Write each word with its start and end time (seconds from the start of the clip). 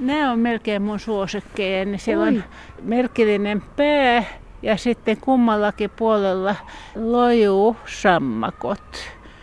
Nämä 0.00 0.32
on 0.32 0.38
melkein 0.38 0.82
mun 0.82 1.00
suosikkeja. 1.00 1.84
Niin 1.84 1.98
siellä 1.98 2.24
on 2.24 2.44
merkillinen 2.82 3.62
pää 3.76 4.24
ja 4.62 4.76
sitten 4.76 5.16
kummallakin 5.20 5.90
puolella 5.90 6.56
lojuu 6.94 7.76
sammakot, 7.86 8.96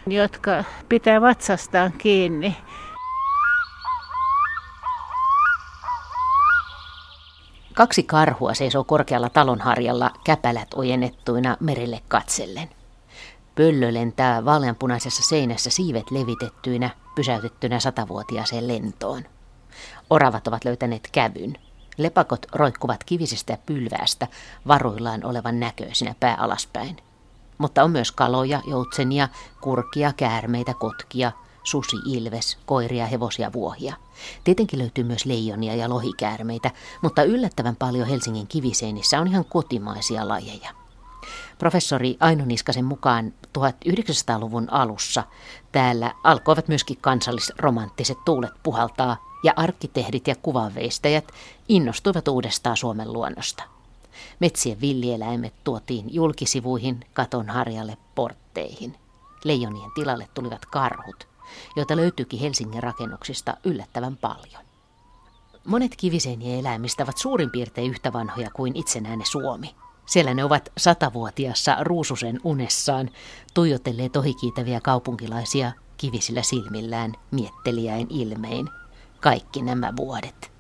jotka 0.08 0.64
pitää 0.90 1.22
vatsastaan 1.22 1.94
kiinni. 1.98 2.58
Kaksi 7.74 8.04
karhua 8.04 8.54
seisoo 8.54 8.84
korkealla 8.84 9.30
talonharjalla 9.30 10.12
käpälät 10.24 10.68
ojennettuina 10.76 11.58
merelle 11.60 12.00
katsellen. 12.08 12.70
Pöllö 13.56 13.94
lentää 13.94 14.46
vaaleanpunaisessa 14.46 15.24
seinässä 15.24 15.70
siivet 15.70 16.12
levitettyinä, 16.12 16.90
pysäytettynä 17.16 17.80
satavuotiaaseen 17.80 18.68
lentoon. 18.68 19.24
Oravat 20.10 20.48
ovat 20.48 20.66
löytäneet 20.66 21.10
kävyn. 21.12 21.54
Lepakot 21.98 22.46
roikkuvat 22.52 23.04
kivisestä 23.04 23.58
pylväästä 23.66 24.28
varuillaan 24.68 25.26
olevan 25.26 25.60
näköisinä 25.60 26.16
pää 26.20 26.36
alaspäin. 26.36 26.98
Mutta 27.58 27.84
on 27.84 27.92
myös 27.92 28.12
kaloja, 28.12 28.62
joutsenia, 28.68 29.28
kurkia, 29.62 30.14
käärmeitä, 30.18 30.74
kotkia, 30.74 31.32
susi, 31.64 31.98
ilves, 32.06 32.58
koiria, 32.66 33.06
hevosia, 33.06 33.54
vuohia. 33.54 33.96
Tietenkin 34.44 34.80
löytyy 34.80 35.04
myös 35.04 35.26
leijonia 35.26 35.76
ja 35.76 35.90
lohikäärmeitä, 35.90 36.72
mutta 37.02 37.24
yllättävän 37.24 37.76
paljon 37.76 38.08
Helsingin 38.08 38.48
kiviseinissä 38.48 39.20
on 39.20 39.28
ihan 39.28 39.46
kotimaisia 39.46 40.28
lajeja. 40.28 40.72
Professori 41.58 42.18
Aino 42.20 42.46
Niskasen 42.46 42.86
mukaan 42.86 43.34
1900-luvun 43.58 44.68
alussa 44.72 45.24
täällä 45.72 46.12
alkoivat 46.24 46.68
myöskin 46.68 46.98
kansallisromanttiset 47.02 48.18
tuulet 48.26 48.54
puhaltaa 48.64 49.29
ja 49.44 49.54
arkkitehdit 49.56 50.28
ja 50.28 50.36
kuvanveistäjät 50.36 51.32
innostuivat 51.70 52.28
uudestaan 52.28 52.78
Suomen 52.78 53.14
luonnosta. 53.14 53.64
Metsien 54.40 54.82
villieläimet 54.82 55.54
tuotiin 55.64 56.14
julkisivuihin, 56.14 57.00
katon 57.14 57.50
harjalle, 57.50 57.98
portteihin. 58.16 58.96
Leijonien 59.44 59.92
tilalle 59.96 60.28
tulivat 60.34 60.66
karhut, 60.66 61.28
joita 61.76 61.96
löytyykin 61.96 62.40
Helsingin 62.40 62.84
rakennuksista 62.84 63.58
yllättävän 63.64 64.18
paljon. 64.18 64.64
Monet 65.66 65.96
kiviseinien 65.96 66.60
eläimistä 66.60 67.04
ovat 67.04 67.18
suurin 67.18 67.50
piirtein 67.50 67.92
yhtä 67.92 68.14
vanhoja 68.14 68.50
kuin 68.52 68.76
itsenäinen 68.76 69.28
Suomi. 69.28 69.76
Siellä 70.06 70.34
ne 70.34 70.44
ovat 70.44 70.70
satavuotiassa 70.78 71.78
ruususen 71.82 72.40
unessaan, 72.44 73.10
tuijotelleet 73.54 74.18
ohikiitäviä 74.18 74.82
kaupunkilaisia 74.82 75.72
kivisillä 75.98 76.42
silmillään, 76.42 77.14
mietteliäin 77.32 78.08
ilmein, 78.10 78.70
kaikki 79.22 79.62
nämä 79.62 79.94
vuodet. 79.96 80.52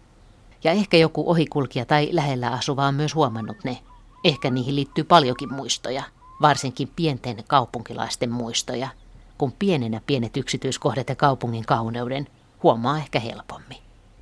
Ja 0.64 0.72
ehkä 0.72 0.98
joku 0.98 1.30
ohikulkija 1.30 1.86
tai 1.86 2.10
lähellä 2.12 2.50
asuva 2.50 2.88
on 2.88 2.96
myös 2.96 3.16
huomannut 3.16 3.58
ne. 3.64 3.78
Ehkä 4.24 4.50
niihin 4.50 4.76
liittyy 4.76 5.04
paljonkin 5.04 5.54
muistoja, 5.54 6.04
varsinkin 6.42 6.92
pienten 6.96 7.44
kaupunkilaisten 7.48 8.32
muistoja, 8.32 8.90
kun 9.38 9.52
pienenä 9.60 10.02
pienet 10.08 10.38
yksityiskohdat 10.38 11.10
ja 11.10 11.16
kaupungin 11.16 11.66
kauneuden 11.66 12.28
huomaa 12.64 12.98
ehkä 12.98 13.20
helpommin. 13.20 13.78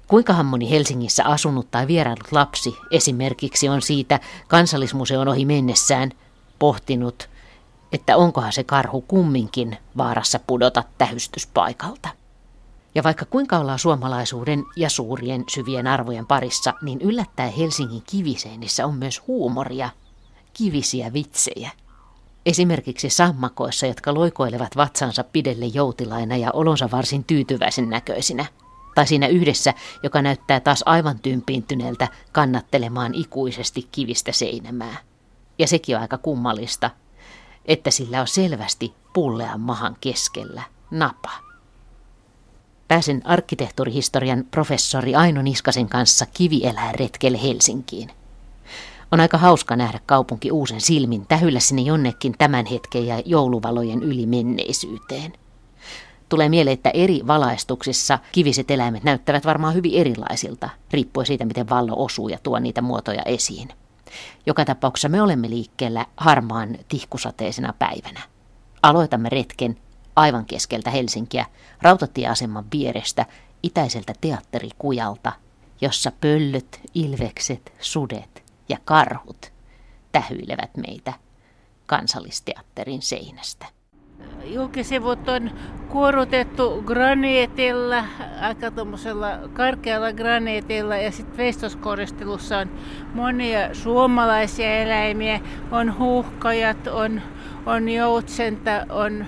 Kuinka 0.07 0.43
moni 0.43 0.69
Helsingissä 0.69 1.25
asunut 1.25 1.71
tai 1.71 1.87
vierailut 1.87 2.31
lapsi 2.31 2.77
esimerkiksi 2.91 3.69
on 3.69 3.81
siitä 3.81 4.19
kansallismuseon 4.47 5.27
ohi 5.27 5.45
mennessään 5.45 6.11
pohtinut, 6.59 7.29
että 7.91 8.17
onkohan 8.17 8.53
se 8.53 8.63
karhu 8.63 9.01
kumminkin 9.01 9.77
vaarassa 9.97 10.39
pudota 10.47 10.83
tähystyspaikalta. 10.97 12.09
Ja 12.97 13.03
vaikka 13.03 13.25
kuinka 13.25 13.57
ollaan 13.57 13.79
suomalaisuuden 13.79 14.63
ja 14.75 14.89
suurien 14.89 15.43
syvien 15.49 15.87
arvojen 15.87 16.25
parissa, 16.25 16.73
niin 16.81 17.01
yllättäen 17.01 17.53
Helsingin 17.53 18.03
kiviseinissä 18.09 18.85
on 18.85 18.95
myös 18.95 19.21
huumoria, 19.27 19.89
kivisiä 20.53 21.13
vitsejä. 21.13 21.71
Esimerkiksi 22.45 23.09
sammakoissa, 23.09 23.85
jotka 23.85 24.13
loikoilevat 24.13 24.77
vatsansa 24.77 25.23
pidelle 25.23 25.65
joutilaina 25.65 26.37
ja 26.37 26.51
olonsa 26.51 26.89
varsin 26.91 27.23
tyytyväisen 27.23 27.89
näköisinä. 27.89 28.45
Tai 28.95 29.07
siinä 29.07 29.27
yhdessä, 29.27 29.73
joka 30.03 30.21
näyttää 30.21 30.59
taas 30.59 30.83
aivan 30.85 31.19
tympiintyneeltä 31.19 32.07
kannattelemaan 32.31 33.15
ikuisesti 33.15 33.87
kivistä 33.91 34.31
seinämää. 34.31 34.97
Ja 35.59 35.67
sekin 35.67 35.95
on 35.95 36.01
aika 36.01 36.17
kummallista, 36.17 36.89
että 37.65 37.91
sillä 37.91 38.21
on 38.21 38.27
selvästi 38.27 38.93
pullean 39.13 39.59
mahan 39.59 39.97
keskellä 40.01 40.63
napa. 40.91 41.46
Pääsen 42.87 43.21
arkkitehtuurihistorian 43.25 44.43
professori 44.51 45.15
Aino 45.15 45.41
Niskasen 45.41 45.89
kanssa 45.89 46.25
retkelle 46.91 47.41
Helsinkiin. 47.43 48.11
On 49.11 49.19
aika 49.19 49.37
hauska 49.37 49.75
nähdä 49.75 49.99
kaupunki 50.05 50.51
uusen 50.51 50.81
silmin 50.81 51.25
tähyllä 51.27 51.59
sinne 51.59 51.81
jonnekin 51.81 52.35
tämän 52.37 52.65
hetken 52.65 53.07
ja 53.07 53.21
jouluvalojen 53.25 54.03
yli 54.03 54.25
menneisyyteen. 54.25 55.33
Tulee 56.29 56.49
mieleen, 56.49 56.73
että 56.73 56.89
eri 56.89 57.21
valaistuksissa 57.27 58.19
kiviset 58.31 58.71
eläimet 58.71 59.03
näyttävät 59.03 59.45
varmaan 59.45 59.73
hyvin 59.73 59.93
erilaisilta, 59.93 60.69
riippuen 60.91 61.25
siitä, 61.27 61.45
miten 61.45 61.69
vallo 61.69 62.03
osuu 62.03 62.29
ja 62.29 62.37
tuo 62.43 62.59
niitä 62.59 62.81
muotoja 62.81 63.21
esiin. 63.25 63.69
Joka 64.45 64.65
tapauksessa 64.65 65.09
me 65.09 65.21
olemme 65.21 65.49
liikkeellä 65.49 66.05
harmaan 66.17 66.77
tihkusateisena 66.87 67.73
päivänä. 67.79 68.19
Aloitamme 68.83 69.29
retken 69.29 69.77
aivan 70.17 70.45
keskeltä 70.45 70.89
Helsinkiä, 70.89 71.45
rautatieaseman 71.81 72.65
vierestä, 72.73 73.25
itäiseltä 73.63 74.13
teatterikujalta, 74.21 75.31
jossa 75.81 76.11
pöllöt, 76.21 76.81
ilvekset, 76.93 77.73
sudet 77.79 78.43
ja 78.69 78.77
karhut 78.85 79.51
tähyilevät 80.11 80.77
meitä 80.77 81.13
kansallisteatterin 81.85 83.01
seinästä. 83.01 83.65
Julkisivut 84.45 85.29
on 85.29 85.51
kuorutettu 85.89 86.81
graniitilla, 86.85 88.03
aika 88.41 88.71
tuommoisella 88.71 89.27
karkealla 89.53 90.13
graniitilla 90.13 90.97
ja 90.97 91.11
sitten 91.11 91.37
veistoskoristelussa 91.37 92.57
on 92.57 92.69
monia 93.13 93.75
suomalaisia 93.75 94.77
eläimiä, 94.77 95.39
on 95.71 95.97
huuhkajat, 95.97 96.87
on, 96.87 97.21
on 97.65 97.89
joutsenta, 97.89 98.85
on 98.89 99.25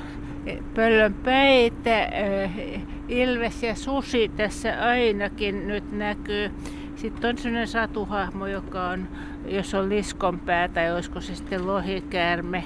pöllön 0.76 1.14
päitä, 1.14 2.06
eh, 2.06 2.82
ilves 3.08 3.64
ja 3.64 3.76
susi 3.76 4.32
tässä 4.38 4.74
ainakin 4.82 5.68
nyt 5.68 5.92
näkyy. 5.92 6.52
Sitten 6.96 7.30
on 7.30 7.38
sellainen 7.38 7.68
satuhahmo, 7.68 8.48
joka 8.48 8.84
on, 8.84 9.08
jos 9.46 9.74
on 9.74 9.90
liskonpää 9.90 10.68
tai 10.68 10.94
olisiko 10.94 11.22
se 11.22 11.36
sitten 11.36 11.68
lohikäärme. 11.68 12.64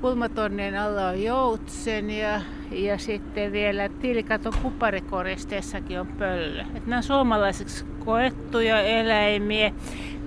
Kulmatonnien 0.00 0.80
alla 0.80 1.08
on 1.08 1.22
joutsen 1.22 2.10
ja, 2.10 2.40
ja 2.70 2.98
sitten 2.98 3.52
vielä 3.52 3.88
tilikaton 3.88 4.52
kuparikoristeessakin 4.62 6.00
on 6.00 6.06
pöllö. 6.06 6.64
Et 6.74 6.86
nämä 6.86 6.96
on 6.96 7.02
suomalaiseksi 7.02 7.84
koettuja 8.04 8.80
eläimiä. 8.80 9.72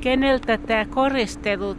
Keneltä 0.01 0.57
tämä 0.57 0.85
koristelu 0.85 1.75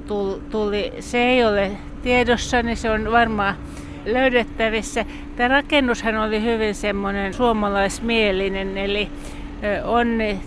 tuli, 0.50 0.92
se 1.00 1.18
ei 1.18 1.44
ole 1.44 1.70
tiedossa, 2.02 2.62
niin 2.62 2.76
se 2.76 2.90
on 2.90 3.12
varmaan 3.12 3.54
löydettävissä. 4.04 5.04
Tämä 5.36 5.48
rakennushan 5.48 6.16
oli 6.16 6.42
hyvin 6.42 6.74
semmoinen 6.74 7.34
suomalaismielinen, 7.34 8.78
eli 8.78 9.08
Onni 9.84 10.40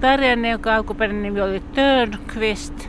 Tarjanne, 0.00 0.50
jonka 0.50 0.74
alkuperäinen 0.74 1.22
nimi 1.22 1.40
oli 1.40 1.62
Törnqvist, 1.74 2.88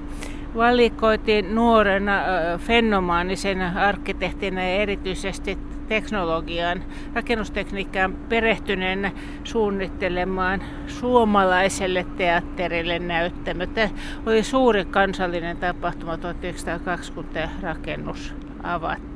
valikoitiin 0.56 1.56
nuorena 1.56 2.22
fenomaanisena 2.58 3.72
arkkitehtina 3.88 4.62
ja 4.62 4.76
erityisesti 4.76 5.58
teknologiaan, 5.88 6.84
rakennustekniikkaan 7.14 8.14
perehtyneenä 8.14 9.12
suunnittelemaan 9.44 10.64
suomalaiselle 10.88 12.06
teatterille 12.18 13.00
näyttämö. 13.00 13.68
Tämä 13.68 13.90
oli 14.26 14.44
suuri 14.44 14.86
kansallinen 14.86 15.58
tapahtuma 15.58 16.18
1920 16.18 17.50
rakennus 17.62 18.34
avattiin. 18.64 19.09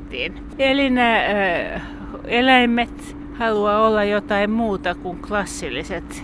Eli 0.60 0.90
nämä 0.90 1.22
eläimet 2.24 3.18
haluaa 3.34 3.88
olla 3.88 4.04
jotain 4.04 4.52
muuta 4.52 4.96
kuin 4.96 5.18
klassilliset 5.28 6.24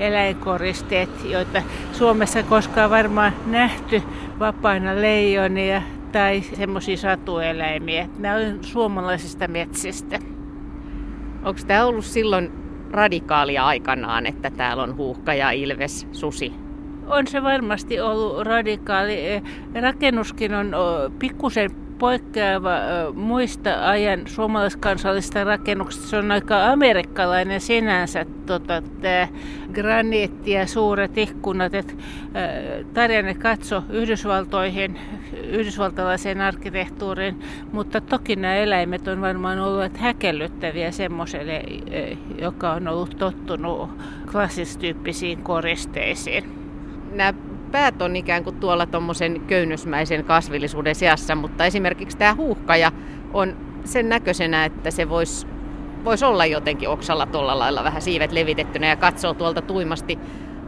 eläinkoristeet, 0.00 1.10
joita 1.24 1.62
Suomessa 1.92 2.42
koskaan 2.42 2.90
varmaan 2.90 3.32
nähty 3.46 4.02
vapaina 4.38 4.94
leijonia 4.94 5.82
tai 6.12 6.40
semmoisia 6.40 6.96
satueläimiä. 6.96 8.08
Nämä 8.18 8.34
on 8.34 8.58
suomalaisista 8.64 9.48
metsistä. 9.48 10.18
Onko 11.44 11.60
tämä 11.66 11.84
ollut 11.84 12.04
silloin 12.04 12.52
radikaalia 12.90 13.66
aikanaan, 13.66 14.26
että 14.26 14.50
täällä 14.50 14.82
on 14.82 14.96
huuhka 14.96 15.34
ja 15.34 15.50
ilves, 15.50 16.06
susi? 16.12 16.52
On 17.06 17.26
se 17.26 17.42
varmasti 17.42 18.00
ollut 18.00 18.46
radikaali. 18.46 19.42
Rakennuskin 19.82 20.54
on 20.54 20.72
pikkusen 21.18 21.70
poikkeava 21.98 22.76
muista 23.14 23.90
ajan 23.90 24.20
suomalaiskansallisista 24.26 25.44
rakennuksista. 25.44 26.08
Se 26.08 26.16
on 26.16 26.30
aika 26.30 26.66
amerikkalainen 26.66 27.60
sinänsä 27.60 28.26
tota, 28.46 28.82
tämä 29.00 29.28
graniitti 29.72 30.50
ja 30.50 30.66
suuret 30.66 31.18
ikkunat. 31.18 31.74
Et, 31.74 31.96
Tarjanne 32.94 33.34
katso 33.34 33.82
Yhdysvaltoihin, 33.90 34.98
yhdysvaltalaiseen 35.42 36.40
arkkitehtuuriin, 36.40 37.40
mutta 37.72 38.00
toki 38.00 38.36
nämä 38.36 38.54
eläimet 38.54 39.08
on 39.08 39.20
varmaan 39.20 39.58
olleet 39.58 39.96
häkellyttäviä 39.96 40.90
semmoiselle, 40.90 41.62
joka 42.38 42.72
on 42.72 42.88
ollut 42.88 43.18
tottunut 43.18 43.90
klassistyyppisiin 44.32 45.42
koristeisiin. 45.42 46.44
Nämä 47.14 47.47
päät 47.68 48.02
on 48.02 48.16
ikään 48.16 48.44
kuin 48.44 48.56
tuolla 48.56 48.86
tuommoisen 48.86 49.40
köynnösmäisen 49.40 50.24
kasvillisuuden 50.24 50.94
seassa, 50.94 51.34
mutta 51.34 51.64
esimerkiksi 51.64 52.18
tämä 52.18 52.34
huuhkaja 52.34 52.92
on 53.32 53.56
sen 53.84 54.08
näköisenä, 54.08 54.64
että 54.64 54.90
se 54.90 55.08
voisi 55.08 55.46
vois 56.04 56.22
olla 56.22 56.46
jotenkin 56.46 56.88
oksalla 56.88 57.26
tuolla 57.26 57.58
lailla 57.58 57.84
vähän 57.84 58.02
siivet 58.02 58.32
levitettynä 58.32 58.86
ja 58.86 58.96
katsoo 58.96 59.34
tuolta 59.34 59.62
tuimasti 59.62 60.18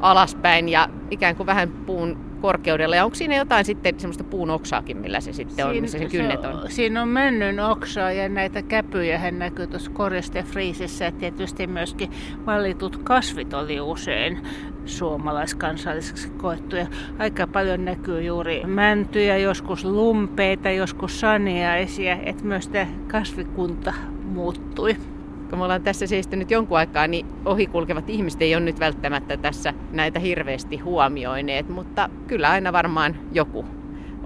alaspäin 0.01 0.69
ja 0.69 0.89
ikään 1.11 1.37
kuin 1.37 1.47
vähän 1.47 1.69
puun 1.71 2.30
korkeudella. 2.41 2.97
Ja 2.97 3.05
onko 3.05 3.15
siinä 3.15 3.37
jotain 3.37 3.65
sitten 3.65 4.01
semmoista 4.01 4.25
puun 4.25 4.51
oksaakin, 4.51 4.97
millä 4.97 5.21
se 5.21 5.33
sitten 5.33 5.67
on, 5.67 5.77
missä 5.81 5.99
se 5.99 6.05
kynnet 6.05 6.45
on? 6.45 6.63
Siinä 6.69 7.03
on 7.03 7.09
männyn 7.09 7.61
oksaa 7.61 8.13
ja 8.13 8.29
näitä 8.29 8.63
käpyjä 8.63 9.19
hän 9.19 9.39
näkyy 9.39 9.67
tuossa 9.67 9.91
koristefriisissä. 9.91 11.05
Ja 11.05 11.13
tietysti 11.13 11.67
myöskin 11.67 12.11
valitut 12.47 12.97
kasvit 12.97 13.55
oli 13.55 13.81
usein 13.81 14.39
suomalaiskansalliseksi 14.87 16.31
koettuja. 16.31 16.87
Aika 17.19 17.47
paljon 17.47 17.85
näkyy 17.85 18.23
juuri 18.23 18.63
mäntyjä, 18.67 19.37
joskus 19.37 19.85
lumpeita, 19.85 20.71
joskus 20.71 21.21
saniaisia, 21.21 22.17
että 22.23 22.45
myös 22.45 22.69
tämä 22.69 22.87
kasvikunta 23.09 23.95
muuttui 24.25 24.97
kun 25.51 25.59
me 25.59 25.65
ollaan 25.65 25.83
tässä 25.83 26.07
seistynyt 26.07 26.51
jonkun 26.51 26.79
aikaa, 26.79 27.07
niin 27.07 27.27
ohikulkevat 27.45 28.11
ihmiset 28.11 28.43
ei 28.43 28.55
ole 28.55 28.65
nyt 28.65 28.81
välttämättä 28.81 29.37
tässä 29.37 29.75
näitä 29.93 30.19
hirveästi 30.19 30.77
huomioineet, 30.77 31.69
mutta 31.69 32.11
kyllä 32.27 32.51
aina 32.51 32.73
varmaan 32.73 33.17
joku. 33.33 33.65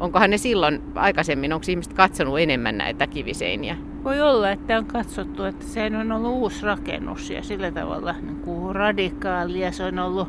Onkohan 0.01 0.31
ne 0.31 0.39
silloin 0.39 0.83
aikaisemmin, 0.95 1.53
onko 1.53 1.67
ihmiset 1.69 1.93
katsonut 1.93 2.41
enemmän 2.41 2.79
näitä 2.79 3.07
kiviseiniä? 3.07 3.77
Voi 4.05 4.21
olla, 4.21 4.51
että 4.51 4.79
on 4.79 4.87
katsottu, 4.87 5.45
että 5.45 5.65
se 5.65 5.91
on 6.01 6.13
ollut 6.13 6.33
uusi 6.33 6.67
rakennus 6.67 7.31
ja 7.31 7.43
sillä 7.43 7.71
tavalla 7.71 8.15
niin 8.23 8.37
kuin 8.37 8.75
radikaali 8.75 9.61
ja 9.61 9.73
se 9.73 9.85
on 9.85 9.99
ollut 9.99 10.29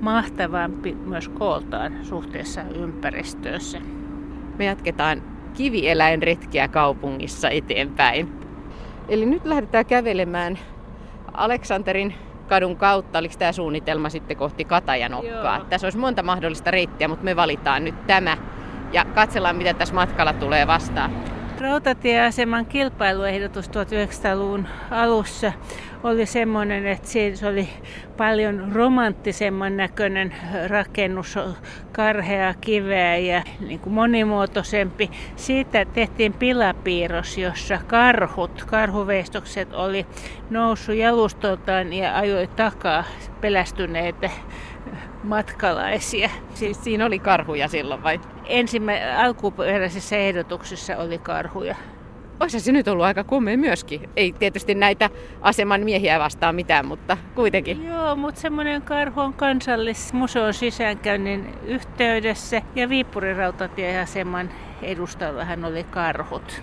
mahtavampi 0.00 0.94
myös 0.94 1.28
kooltaan 1.28 1.92
suhteessa 2.02 2.62
ympäristössä. 2.62 3.80
Me 4.58 4.64
jatketaan 4.64 5.22
kivieläinretkiä 5.54 6.68
kaupungissa 6.68 7.50
eteenpäin. 7.50 8.43
Eli 9.08 9.26
nyt 9.26 9.44
lähdetään 9.44 9.86
kävelemään 9.86 10.58
Aleksanterin 11.32 12.14
kadun 12.48 12.76
kautta. 12.76 13.18
Oliko 13.18 13.34
tämä 13.38 13.52
suunnitelma 13.52 14.08
sitten 14.08 14.36
kohti 14.36 14.64
Katajanokkaa? 14.64 15.56
Joo. 15.56 15.66
Tässä 15.70 15.86
olisi 15.86 15.98
monta 15.98 16.22
mahdollista 16.22 16.70
reittiä, 16.70 17.08
mutta 17.08 17.24
me 17.24 17.36
valitaan 17.36 17.84
nyt 17.84 18.06
tämä 18.06 18.36
ja 18.92 19.04
katsellaan, 19.04 19.56
mitä 19.56 19.74
tässä 19.74 19.94
matkalla 19.94 20.32
tulee 20.32 20.66
vastaan. 20.66 21.10
Rautatieaseman 21.60 22.66
kilpailuehdotus 22.66 23.68
1900-luvun 23.68 24.66
alussa 24.90 25.52
oli 26.02 26.26
semmoinen, 26.26 26.86
että 26.86 27.08
se 27.08 27.46
oli 27.48 27.68
paljon 28.16 28.72
romanttisemman 28.72 29.76
näköinen 29.76 30.34
rakennus, 30.66 31.38
karhea 31.92 32.54
kiveä 32.60 33.16
ja 33.16 33.42
niin 33.60 33.80
kuin 33.80 33.92
monimuotoisempi. 33.92 35.10
Siitä 35.36 35.84
tehtiin 35.84 36.32
pilapiirros, 36.32 37.38
jossa 37.38 37.78
karhut, 37.86 38.64
karhuveistokset 38.64 39.72
oli 39.72 40.06
noussut 40.50 40.94
jalustoltaan 40.94 41.92
ja 41.92 42.16
ajoi 42.16 42.46
takaa 42.46 43.04
pelästyneitä 43.40 44.30
matkalaisia. 45.24 46.30
Siis 46.54 46.84
siinä 46.84 47.06
oli 47.06 47.18
karhuja 47.18 47.68
silloin 47.68 48.02
vai? 48.02 48.20
Ensimmäisessä 48.46 49.20
alkuperäisessä 49.20 50.16
ehdotuksessa 50.16 50.96
oli 50.96 51.18
karhuja. 51.18 51.76
Olisi 52.40 52.60
se 52.60 52.72
nyt 52.72 52.88
ollut 52.88 53.04
aika 53.04 53.24
komea 53.24 53.58
myöskin. 53.58 54.10
Ei 54.16 54.32
tietysti 54.32 54.74
näitä 54.74 55.10
aseman 55.40 55.80
miehiä 55.80 56.18
vastaan 56.18 56.54
mitään, 56.54 56.86
mutta 56.86 57.16
kuitenkin. 57.34 57.86
Joo, 57.86 58.16
mutta 58.16 58.40
semmoinen 58.40 58.82
karhu 58.82 59.20
on 59.20 59.34
kansallismuseon 59.34 60.54
sisäänkäynnin 60.54 61.54
yhteydessä 61.66 62.62
ja 62.74 62.88
Viipurin 62.88 63.36
rautatieaseman 63.36 64.50
edustallahan 64.82 65.64
oli 65.64 65.84
karhut. 65.84 66.62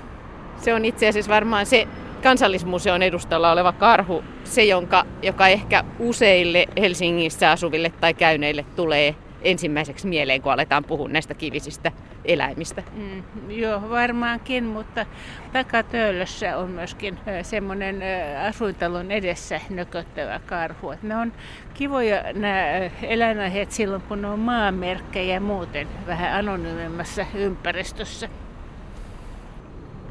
Se 0.57 0.73
on 0.73 0.85
itse 0.85 1.07
asiassa 1.07 1.31
varmaan 1.31 1.65
se 1.65 1.87
kansallismuseon 2.23 3.01
edustalla 3.01 3.51
oleva 3.51 3.71
karhu, 3.71 4.23
se 4.43 4.63
jonka, 4.63 5.05
joka 5.21 5.47
ehkä 5.47 5.83
useille 5.99 6.67
Helsingissä 6.77 7.51
asuville 7.51 7.91
tai 8.01 8.13
käyneille 8.13 8.65
tulee 8.75 9.15
ensimmäiseksi 9.41 10.07
mieleen, 10.07 10.41
kun 10.41 10.51
aletaan 10.51 10.83
puhua 10.83 11.07
näistä 11.07 11.33
kivisistä 11.33 11.91
eläimistä. 12.25 12.83
Mm, 12.93 13.23
joo, 13.49 13.89
varmaankin, 13.89 14.63
mutta 14.63 15.05
takatöölössä 15.53 16.57
on 16.57 16.69
myöskin 16.69 17.19
semmoinen 17.41 18.03
asuintalon 18.47 19.11
edessä 19.11 19.61
nököttävä 19.69 20.39
karhu. 20.45 20.93
Ne 21.01 21.15
on 21.15 21.33
kivoja 21.73 22.23
nämä 22.33 22.89
eläinaiheet 23.03 23.71
silloin, 23.71 24.01
kun 24.01 24.21
ne 24.21 24.27
on 24.27 24.39
maamerkkejä 24.39 25.39
muuten 25.39 25.87
vähän 26.07 26.33
anonyymimmassa 26.33 27.25
ympäristössä. 27.35 28.29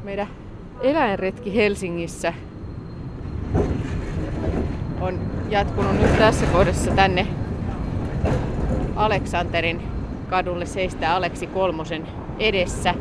Meidän 0.03 0.27
eläinretki 0.81 1.55
Helsingissä 1.55 2.33
on 5.01 5.19
jatkunut 5.49 6.01
nyt 6.01 6.17
tässä 6.17 6.45
kohdassa 6.45 6.91
tänne 6.91 7.27
Aleksanterin 8.95 9.81
kadulle 10.29 10.65
seistää 10.65 11.15
Aleksi 11.15 11.47
Kolmosen 11.47 12.07
edessä. 12.39 12.93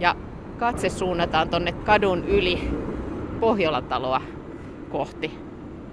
Ja 0.00 0.14
katse 0.58 0.88
suunnataan 0.88 1.48
tonne 1.48 1.72
kadun 1.72 2.24
yli 2.24 2.70
Pohjolan 3.40 3.84
taloa 3.84 4.22
kohti. 4.90 5.38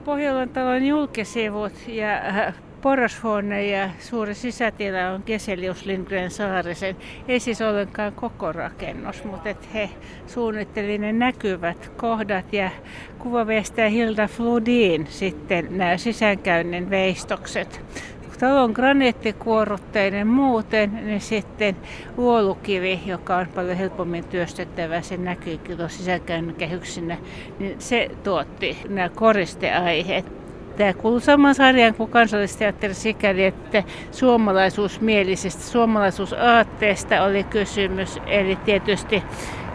Pohjolan 0.05 0.49
talon 0.49 0.85
julkisivut 0.85 1.73
ja 1.87 2.13
äh, 2.17 2.55
porrashuone 2.85 3.65
ja 3.65 3.89
suuri 3.99 4.35
sisätila 4.35 5.09
on 5.09 5.23
Geselius 5.25 5.85
Lindgren 5.85 6.31
Saarisen. 6.31 6.95
Ei 7.27 7.39
siis 7.39 7.61
ollenkaan 7.61 8.13
koko 8.13 8.51
rakennus, 8.51 9.23
mutta 9.23 9.49
et 9.49 9.73
he 9.73 9.89
suunnittelivat 10.27 11.01
ne 11.01 11.13
näkyvät 11.13 11.91
kohdat 11.97 12.53
ja 12.53 12.69
kuvaveistä 13.19 13.89
Hilda 13.89 14.27
Fludin 14.27 15.07
sitten 15.09 15.77
nämä 15.77 15.97
sisäänkäynnin 15.97 16.89
veistokset 16.89 17.81
talon 18.39 18.71
graniittikuorutteinen 18.71 20.27
muuten, 20.27 20.99
niin 21.05 21.21
sitten 21.21 21.75
luolukivi, 22.17 22.99
joka 23.05 23.37
on 23.37 23.47
paljon 23.55 23.77
helpommin 23.77 24.23
työstettävä, 24.23 25.01
se 25.01 25.17
näkyy 25.17 25.57
kyllä 25.57 25.89
sisäkäynnin 25.89 26.55
kehyksinä, 26.55 27.17
niin 27.59 27.75
se 27.81 28.11
tuotti 28.23 28.77
nämä 28.89 29.09
koristeaiheet. 29.09 30.44
Tämä 30.77 30.93
kuuluu 30.93 31.19
saman 31.19 31.55
sarjan 31.55 31.93
kuin 31.93 32.11
kansallisteatteri 32.11 32.93
sikäli, 32.93 33.45
että 33.45 33.83
suomalaisuusmielisestä, 34.11 35.63
suomalaisuusaatteesta 35.63 37.23
oli 37.23 37.43
kysymys. 37.43 38.19
Eli 38.27 38.55
tietysti 38.55 39.23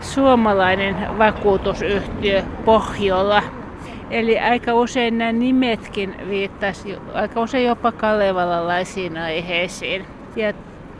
suomalainen 0.01 1.19
vakuutusyhtiö 1.19 2.43
Pohjola. 2.65 3.43
Eli 4.11 4.39
aika 4.39 4.75
usein 4.75 5.19
nämä 5.19 5.33
nimetkin 5.33 6.15
viittasi 6.29 6.97
aika 7.15 7.41
usein 7.41 7.67
jopa 7.67 7.93
kalevalalaisiin 7.93 9.19
aiheisiin. 9.19 10.07
Ja 10.37 10.53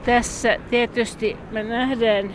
tässä 0.05 0.57
tietysti 0.71 1.37
me 1.51 1.63
nähdään 1.63 2.31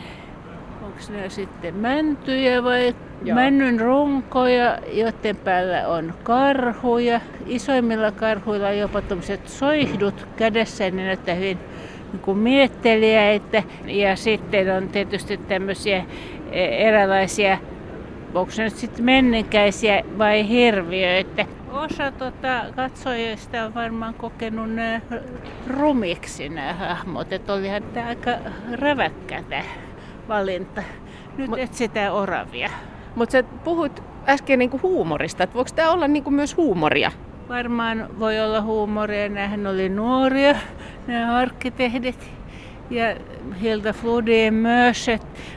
onko 0.82 0.98
ne 1.10 1.30
sitten 1.30 1.76
mäntyjä 1.76 2.64
vai 2.64 2.96
Joo. 3.24 3.36
männyn 3.36 3.80
runkoja, 3.80 4.78
joiden 4.92 5.36
päällä 5.36 5.88
on 5.88 6.14
karhuja. 6.24 7.22
Isoimmilla 7.46 8.12
karhuilla 8.12 8.68
on 8.68 8.78
jopa 8.78 9.02
tämmöiset 9.02 9.48
soihdut 9.48 10.28
kädessä, 10.38 10.92
ne 10.92 11.06
näyttää 11.06 11.36
hyvin 11.36 11.60
niin 12.12 12.22
kuin 12.22 12.38
mietteliäitä. 12.38 13.64
Ja 13.86 14.16
sitten 14.16 14.76
on 14.76 14.90
tietysti 14.90 15.38
tämmöisiä 15.38 16.06
e, 16.52 16.88
eräänlaisia, 16.88 17.58
onko 18.34 18.52
ne 18.58 18.64
nyt 18.64 18.76
sitten 18.76 19.06
menninkäisiä 19.06 20.04
vai 20.18 20.50
hirviöitä. 20.50 21.46
Osa 21.72 22.12
tota, 22.12 22.66
katsojista 22.76 23.66
on 23.66 23.74
varmaan 23.74 24.14
kokenut 24.14 24.74
nämä 24.74 25.02
rumiksi 25.68 26.50
nämä 26.50 26.74
hahmot, 26.74 27.34
että 27.34 27.54
olihan 27.54 27.84
tämä 27.84 28.08
aika 28.08 28.32
räväkkä 28.72 29.44
tämä 29.50 29.64
valinta. 30.28 30.84
Nyt 31.38 31.52
etsitään 31.58 32.14
oravia. 32.14 32.70
Mutta 33.16 33.32
sä 33.32 33.44
puhuit 33.44 34.04
äsken 34.28 34.60
niinku 34.60 34.80
huumorista, 34.84 35.44
että 35.44 35.54
voiko 35.54 35.70
tämä 35.76 35.92
olla 35.92 36.08
niinku 36.08 36.32
myös 36.32 36.58
huumoria? 36.58 37.12
Varmaan 37.50 38.10
voi 38.20 38.40
olla 38.40 38.62
huumoria. 38.62 39.30
Nämähän 39.30 39.68
oli 39.68 39.90
nuoria, 39.90 40.56
nämä 41.08 41.38
arkkitehdit. 41.38 42.32
ja 42.90 43.16
Hilda 43.62 43.94
Fludin 43.94 44.54
myös, 44.54 45.08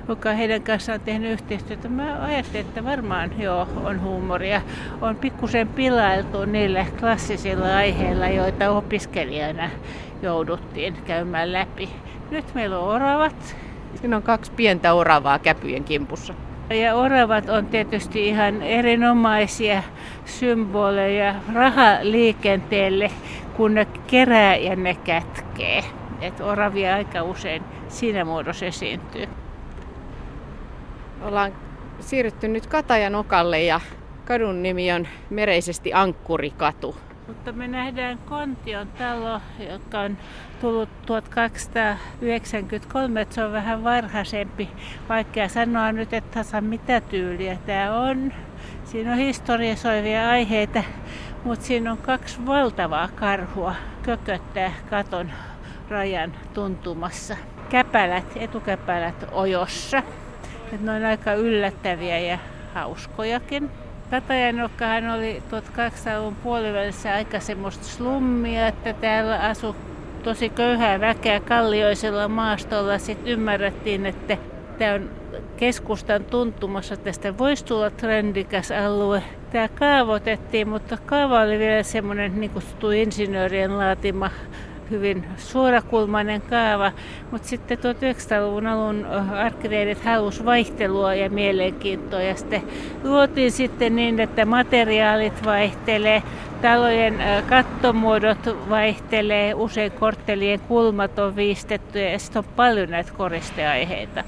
joka 0.08 0.32
heidän 0.32 0.62
kanssaan 0.62 0.98
on 0.98 1.04
tehnyt 1.04 1.32
yhteistyötä. 1.32 1.88
Mä 1.88 2.22
ajattelin, 2.22 2.66
että 2.66 2.84
varmaan 2.84 3.40
joo, 3.40 3.68
on 3.84 4.02
huumoria. 4.02 4.60
On 5.00 5.16
pikkusen 5.16 5.68
pilailtu 5.68 6.44
niillä 6.44 6.86
klassisilla 7.00 7.76
aiheilla, 7.76 8.28
joita 8.28 8.70
opiskelijana 8.70 9.70
jouduttiin 10.22 10.96
käymään 11.06 11.52
läpi. 11.52 11.88
Nyt 12.30 12.54
meillä 12.54 12.78
on 12.78 12.88
oravat. 12.88 13.56
Siinä 13.94 14.16
on 14.16 14.22
kaksi 14.22 14.52
pientä 14.56 14.94
oravaa 14.94 15.38
käpyjen 15.38 15.84
kimpussa. 15.84 16.34
Ja 16.70 16.94
oravat 16.94 17.48
on 17.48 17.66
tietysti 17.66 18.28
ihan 18.28 18.62
erinomaisia 18.62 19.82
symboleja 20.24 21.34
rahaliikenteelle, 21.54 23.10
kun 23.56 23.74
ne 23.74 23.86
kerää 24.06 24.56
ja 24.56 24.76
ne 24.76 24.94
kätkee. 24.94 25.84
Et 26.20 26.40
oravia 26.40 26.94
aika 26.94 27.22
usein 27.22 27.62
siinä 27.88 28.24
muodossa 28.24 28.66
esiintyy. 28.66 29.28
Ollaan 31.22 31.52
siirrytty 32.00 32.48
nyt 32.48 32.66
Katajan 32.66 33.14
okalle 33.14 33.62
ja 33.62 33.80
kadun 34.24 34.62
nimi 34.62 34.92
on 34.92 35.08
mereisesti 35.30 35.92
Ankkurikatu. 35.94 36.96
Mutta 37.26 37.52
me 37.52 37.68
nähdään 37.68 38.18
Kontion 38.18 38.88
talo, 38.88 39.40
joka 39.70 40.00
on 40.00 40.18
tullut 40.60 40.88
1293, 41.06 43.20
että 43.20 43.34
se 43.34 43.44
on 43.44 43.52
vähän 43.52 43.84
varhaisempi. 43.84 44.68
Vaikea 45.08 45.48
sanoa 45.48 45.92
nyt, 45.92 46.12
että 46.12 46.34
tasa 46.34 46.60
mitä 46.60 47.00
tyyliä 47.00 47.58
tämä 47.66 47.98
on. 47.98 48.32
Siinä 48.84 49.12
on 49.12 49.18
historisoivia 49.18 50.30
aiheita, 50.30 50.84
mutta 51.44 51.64
siinä 51.64 51.92
on 51.92 51.98
kaksi 51.98 52.46
valtavaa 52.46 53.08
karhua 53.08 53.74
kököttää 54.02 54.72
katon 54.90 55.30
rajan 55.88 56.32
tuntumassa. 56.54 57.36
Käpälät, 57.68 58.24
etukäpälät 58.36 59.24
ojossa. 59.32 60.02
Et 60.72 60.80
ne 60.80 60.92
on 60.92 61.04
aika 61.04 61.32
yllättäviä 61.32 62.18
ja 62.18 62.38
hauskojakin. 62.74 63.70
Katajanokkahan 64.10 65.10
oli 65.10 65.42
1800-luvun 65.50 66.36
puolivälissä 66.36 67.14
aika 67.14 67.40
semmoista 67.40 67.84
slummia, 67.84 68.68
että 68.68 68.92
täällä 68.92 69.40
asui 69.40 69.74
tosi 70.28 70.48
köyhää 70.48 71.00
väkeä 71.00 71.40
kallioisella 71.40 72.28
maastolla. 72.28 72.98
Sitten 72.98 73.32
ymmärrettiin, 73.32 74.06
että 74.06 74.38
tämä 74.78 74.94
on 74.94 75.10
keskustan 75.56 76.24
tuntumassa 76.24 76.96
tästä 76.96 77.38
voisi 77.38 77.64
tulla 77.64 77.90
trendikäs 77.90 78.70
alue. 78.70 79.22
Tämä 79.52 79.68
kaavoitettiin, 79.68 80.68
mutta 80.68 80.98
kaava 81.06 81.40
oli 81.40 81.58
vielä 81.58 81.82
semmoinen 81.82 82.40
niin 82.40 82.50
kutsuttu 82.50 82.90
insinöörien 82.90 83.78
laatima 83.78 84.30
hyvin 84.90 85.24
suorakulmainen 85.36 86.42
kaava, 86.42 86.92
mutta 87.30 87.48
sitten 87.48 87.78
1900-luvun 87.78 88.66
alun 88.66 89.06
arkkitehdit 89.36 90.04
halusivat 90.04 90.46
vaihtelua 90.46 91.14
ja 91.14 91.30
mielenkiintoa 91.30 92.20
ja 92.20 92.36
sitten 92.36 92.62
luotiin 93.04 93.52
sitten 93.52 93.96
niin, 93.96 94.20
että 94.20 94.44
materiaalit 94.44 95.44
vaihtelee, 95.44 96.22
talojen 96.62 97.14
kattomuodot 97.48 98.68
vaihtelee, 98.68 99.54
usein 99.54 99.92
korttelien 99.92 100.60
kulmat 100.60 101.18
on 101.18 101.36
viistetty 101.36 101.98
ja 101.98 102.18
sitten 102.18 102.38
on 102.38 102.52
paljon 102.56 102.90
näitä 102.90 103.12
koristeaiheita. 103.16 104.24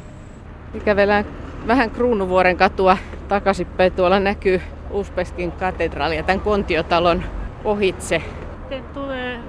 Kävelään 0.84 1.24
vähän 1.66 1.90
Kruunuvuoren 1.90 2.56
katua 2.56 2.96
takaisinpäin. 3.28 3.92
Tuolla 3.92 4.20
näkyy 4.20 4.60
Uspeskin 4.90 5.52
katedraali 5.52 6.16
ja 6.16 6.22
tämän 6.22 6.40
kontiotalon 6.40 7.22
ohitse 7.64 8.22
sitten 8.70 8.84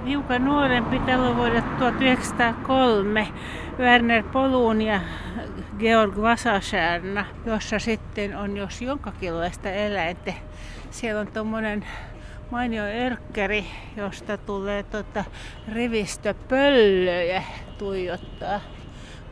hiukan 0.06 0.44
nuorempi 0.44 0.98
talo 0.98 1.36
vuodelta 1.36 1.68
1903, 1.78 3.28
Werner 3.78 4.24
Polun 4.32 4.82
ja 4.82 5.00
Georg 5.78 6.16
Vasasärna, 6.22 7.24
jossa 7.46 7.78
sitten 7.78 8.36
on 8.36 8.56
jos 8.56 8.82
jonkakinlaista 8.82 9.70
eläintä. 9.70 10.32
Siellä 10.90 11.20
on 11.20 11.26
tuommoinen 11.26 11.84
mainio 12.50 12.86
erkkeri, 12.86 13.66
josta 13.96 14.36
tulee 14.36 14.82
tota 14.82 15.24
rivistö 15.72 16.34
pöllöjä 16.48 17.42
tuijottaa. 17.78 18.60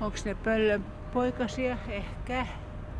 Onko 0.00 0.16
ne 0.24 0.34
pöllön 0.34 0.84
poikasia? 1.12 1.76
Ehkä. 1.88 2.46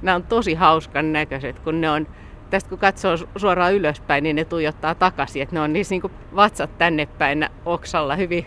Nämä 0.02 0.14
on 0.14 0.22
tosi 0.22 0.54
hauskan 0.54 1.12
näköiset, 1.12 1.58
kun 1.58 1.80
ne 1.80 1.90
on 1.90 2.06
tästä 2.50 2.70
kun 2.70 2.78
katsoo 2.78 3.16
suoraan 3.36 3.74
ylöspäin, 3.74 4.24
niin 4.24 4.36
ne 4.36 4.44
tuijottaa 4.44 4.94
takaisin. 4.94 5.42
Että 5.42 5.54
ne 5.54 5.60
on 5.60 5.72
niissä 5.72 5.94
niin 5.94 6.12
vatsat 6.36 6.78
tänne 6.78 7.06
päin 7.06 7.48
oksalla 7.66 8.16
hyvin 8.16 8.46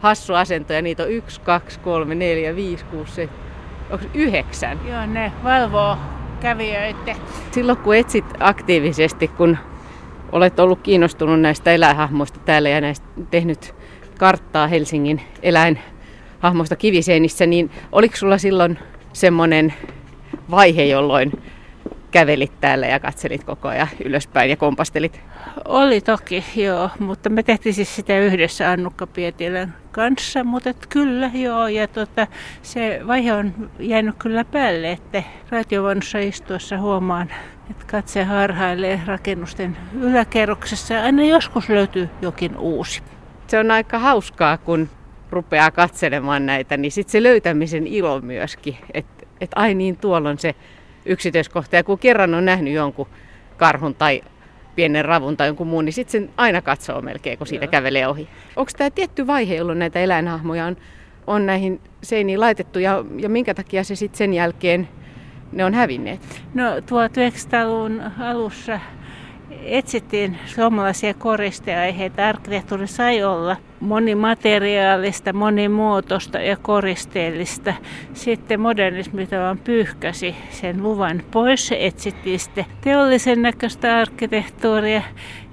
hassu 0.00 0.34
asento. 0.34 0.72
Ja 0.72 0.82
niitä 0.82 1.02
on 1.02 1.10
yksi, 1.10 1.40
kaksi, 1.40 1.80
kolme, 1.80 2.14
neljä, 2.14 2.56
viisi, 2.56 2.84
kuusi, 2.84 3.14
seitsemän. 3.14 3.44
Onko 3.90 4.04
yhdeksän? 4.14 4.80
Joo, 4.88 5.06
ne 5.06 5.32
valvoo 5.44 5.96
kävijöitä. 6.40 7.16
Silloin 7.50 7.78
kun 7.78 7.96
etsit 7.96 8.24
aktiivisesti, 8.40 9.28
kun 9.28 9.58
olet 10.32 10.60
ollut 10.60 10.80
kiinnostunut 10.82 11.40
näistä 11.40 11.72
eläinhahmoista 11.72 12.40
täällä 12.44 12.68
ja 12.68 12.80
näistä 12.80 13.06
tehnyt 13.30 13.74
karttaa 14.18 14.66
Helsingin 14.66 15.20
eläinhahmoista 15.42 16.76
kiviseinissä, 16.76 17.46
niin 17.46 17.70
oliko 17.92 18.16
sulla 18.16 18.38
silloin 18.38 18.78
semmoinen 19.12 19.74
vaihe, 20.50 20.84
jolloin 20.84 21.32
kävelit 22.14 22.60
täällä 22.60 22.86
ja 22.86 23.00
katselit 23.00 23.44
koko 23.44 23.68
ajan 23.68 23.88
ylöspäin 24.04 24.50
ja 24.50 24.56
kompastelit? 24.56 25.20
Oli 25.64 26.00
toki, 26.00 26.44
joo, 26.56 26.90
mutta 26.98 27.30
me 27.30 27.42
tehtiin 27.42 27.74
siis 27.74 27.96
sitä 27.96 28.18
yhdessä 28.18 28.70
Annukka 28.70 29.06
Pietilän 29.06 29.74
kanssa, 29.92 30.44
mutta 30.44 30.70
et 30.70 30.86
kyllä 30.88 31.30
joo, 31.34 31.68
ja 31.68 31.88
tota, 31.88 32.26
se 32.62 33.00
vaihe 33.06 33.32
on 33.32 33.70
jäänyt 33.78 34.14
kyllä 34.18 34.44
päälle, 34.44 34.92
että 34.92 35.22
raitiovaunussa 35.50 36.18
istuessa 36.18 36.78
huomaan, 36.78 37.30
että 37.70 37.84
katse 37.86 38.24
harhailee 38.24 39.00
rakennusten 39.06 39.76
yläkerroksessa 40.00 40.94
ja 40.94 41.02
aina 41.02 41.24
joskus 41.24 41.68
löytyy 41.68 42.08
jokin 42.22 42.56
uusi. 42.56 43.02
Se 43.46 43.58
on 43.58 43.70
aika 43.70 43.98
hauskaa, 43.98 44.58
kun 44.58 44.88
rupeaa 45.30 45.70
katselemaan 45.70 46.46
näitä, 46.46 46.76
niin 46.76 46.92
sitten 46.92 47.12
se 47.12 47.22
löytämisen 47.22 47.86
ilo 47.86 48.20
myöskin, 48.20 48.76
että 48.94 49.26
et 49.40 49.50
ai 49.54 49.74
niin, 49.74 49.96
tuolla 49.96 50.28
on 50.28 50.38
se 50.38 50.54
yksityiskohta. 51.06 51.76
Ja 51.76 51.84
kun 51.84 51.98
kerran 51.98 52.34
on 52.34 52.44
nähnyt 52.44 52.74
jonkun 52.74 53.06
karhun 53.56 53.94
tai 53.94 54.22
pienen 54.76 55.04
ravun 55.04 55.36
tai 55.36 55.46
jonkun 55.46 55.66
muun, 55.66 55.84
niin 55.84 55.92
sitten 55.92 56.12
sen 56.12 56.30
aina 56.36 56.62
katsoo 56.62 57.00
melkein, 57.00 57.38
kun 57.38 57.46
siitä 57.46 57.64
Joo. 57.64 57.70
kävelee 57.70 58.08
ohi. 58.08 58.28
Onko 58.56 58.72
tämä 58.76 58.90
tietty 58.90 59.26
vaihe, 59.26 59.54
jolloin 59.54 59.78
näitä 59.78 60.00
eläinhahmoja 60.00 60.66
on, 60.66 60.76
on 61.26 61.46
näihin 61.46 61.80
seiniin 62.02 62.40
laitettu 62.40 62.78
ja, 62.78 63.04
ja 63.16 63.28
minkä 63.28 63.54
takia 63.54 63.84
se 63.84 63.96
sitten 63.96 64.18
sen 64.18 64.34
jälkeen 64.34 64.88
ne 65.52 65.64
on 65.64 65.74
hävinneet? 65.74 66.20
No 66.54 66.64
1900-luvun 66.78 68.02
alussa 68.18 68.80
etsittiin 69.64 70.38
suomalaisia 70.46 71.14
koristeaiheita. 71.14 72.28
Arkkitehtuuri 72.28 72.86
sai 72.86 73.22
olla 73.22 73.56
monimateriaalista, 73.80 75.32
monimuotoista 75.32 76.38
ja 76.38 76.56
koristeellista. 76.56 77.74
Sitten 78.14 78.60
modernismi 78.60 79.28
vaan 79.30 79.58
pyyhkäsi 79.58 80.34
sen 80.50 80.82
luvan 80.82 81.22
pois. 81.30 81.72
Etsittiin 81.78 82.40
sitten 82.40 82.64
teollisen 82.80 83.42
näköistä 83.42 83.98
arkkitehtuuria 83.98 85.02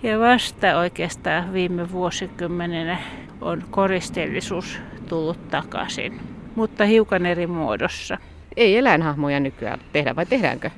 ja 0.04 0.20
vasta 0.20 0.78
oikeastaan 0.78 1.54
viime 1.54 1.92
vuosikymmenenä 1.92 2.98
on 3.42 3.64
koristeellisuus 3.72 4.80
tullut 5.10 5.50
takaisin, 5.50 6.20
mutta 6.56 6.86
hiukan 6.86 7.26
eri 7.26 7.48
muodossa. 7.48 8.18
Ei 8.58 8.78
eläinhahmoja 8.78 9.40
nykyään 9.40 9.80
tehdä 9.94 10.16
vai 10.16 10.26
tehdäänkö? 10.26 10.70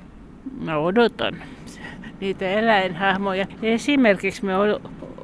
Mä 0.61 0.77
odotan 0.77 1.35
niitä 2.23 2.49
eläinhahmoja. 2.49 3.45
Esimerkiksi 3.61 4.45
me 4.45 4.53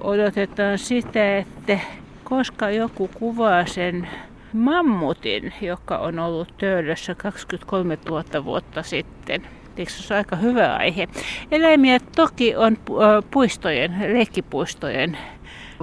odotetaan 0.01 0.77
sitä, 0.77 1.37
että 1.37 1.79
koska 2.23 2.69
joku 2.69 3.09
kuvaa 3.13 3.65
sen 3.65 4.07
mammutin, 4.53 5.53
joka 5.61 5.97
on 5.97 6.19
ollut 6.19 6.53
töölössä 6.57 7.15
23 7.15 7.97
000 8.09 8.45
vuotta 8.45 8.83
sitten. 8.83 9.41
Eikö 9.77 9.91
se 9.91 10.13
ole 10.13 10.17
aika 10.17 10.35
hyvä 10.35 10.75
aihe? 10.75 11.07
Eläimiä 11.51 11.99
toki 12.15 12.55
on 12.55 12.77
puistojen, 13.31 13.95
leikkipuistojen 14.13 15.17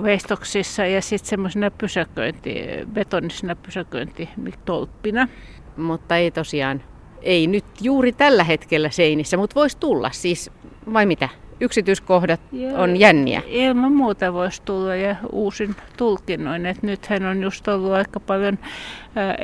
veistoksissa 0.02 0.86
ja 0.86 1.02
sitten 1.02 1.28
semmoisena 1.28 1.70
pysäköinti, 1.70 2.64
betonisena 2.92 3.56
pysäköintitolppina. 3.56 5.28
Mutta 5.76 6.16
ei 6.16 6.30
tosiaan, 6.30 6.82
ei 7.22 7.46
nyt 7.46 7.64
juuri 7.80 8.12
tällä 8.12 8.44
hetkellä 8.44 8.90
seinissä, 8.90 9.36
mutta 9.36 9.54
voisi 9.54 9.76
tulla 9.80 10.10
siis, 10.12 10.50
vai 10.92 11.06
mitä? 11.06 11.28
yksityiskohdat 11.60 12.40
Joo, 12.52 12.82
on 12.82 12.96
jänniä. 12.96 13.42
Ilman 13.46 13.92
muuta 13.92 14.32
voisi 14.32 14.62
tulla 14.64 14.94
ja 14.94 15.16
uusin 15.32 15.76
tulkinnoin. 15.96 16.66
Et 16.66 16.82
nythän 16.82 17.26
on 17.26 17.42
just 17.42 17.68
ollut 17.68 17.92
aika 17.92 18.20
paljon 18.20 18.58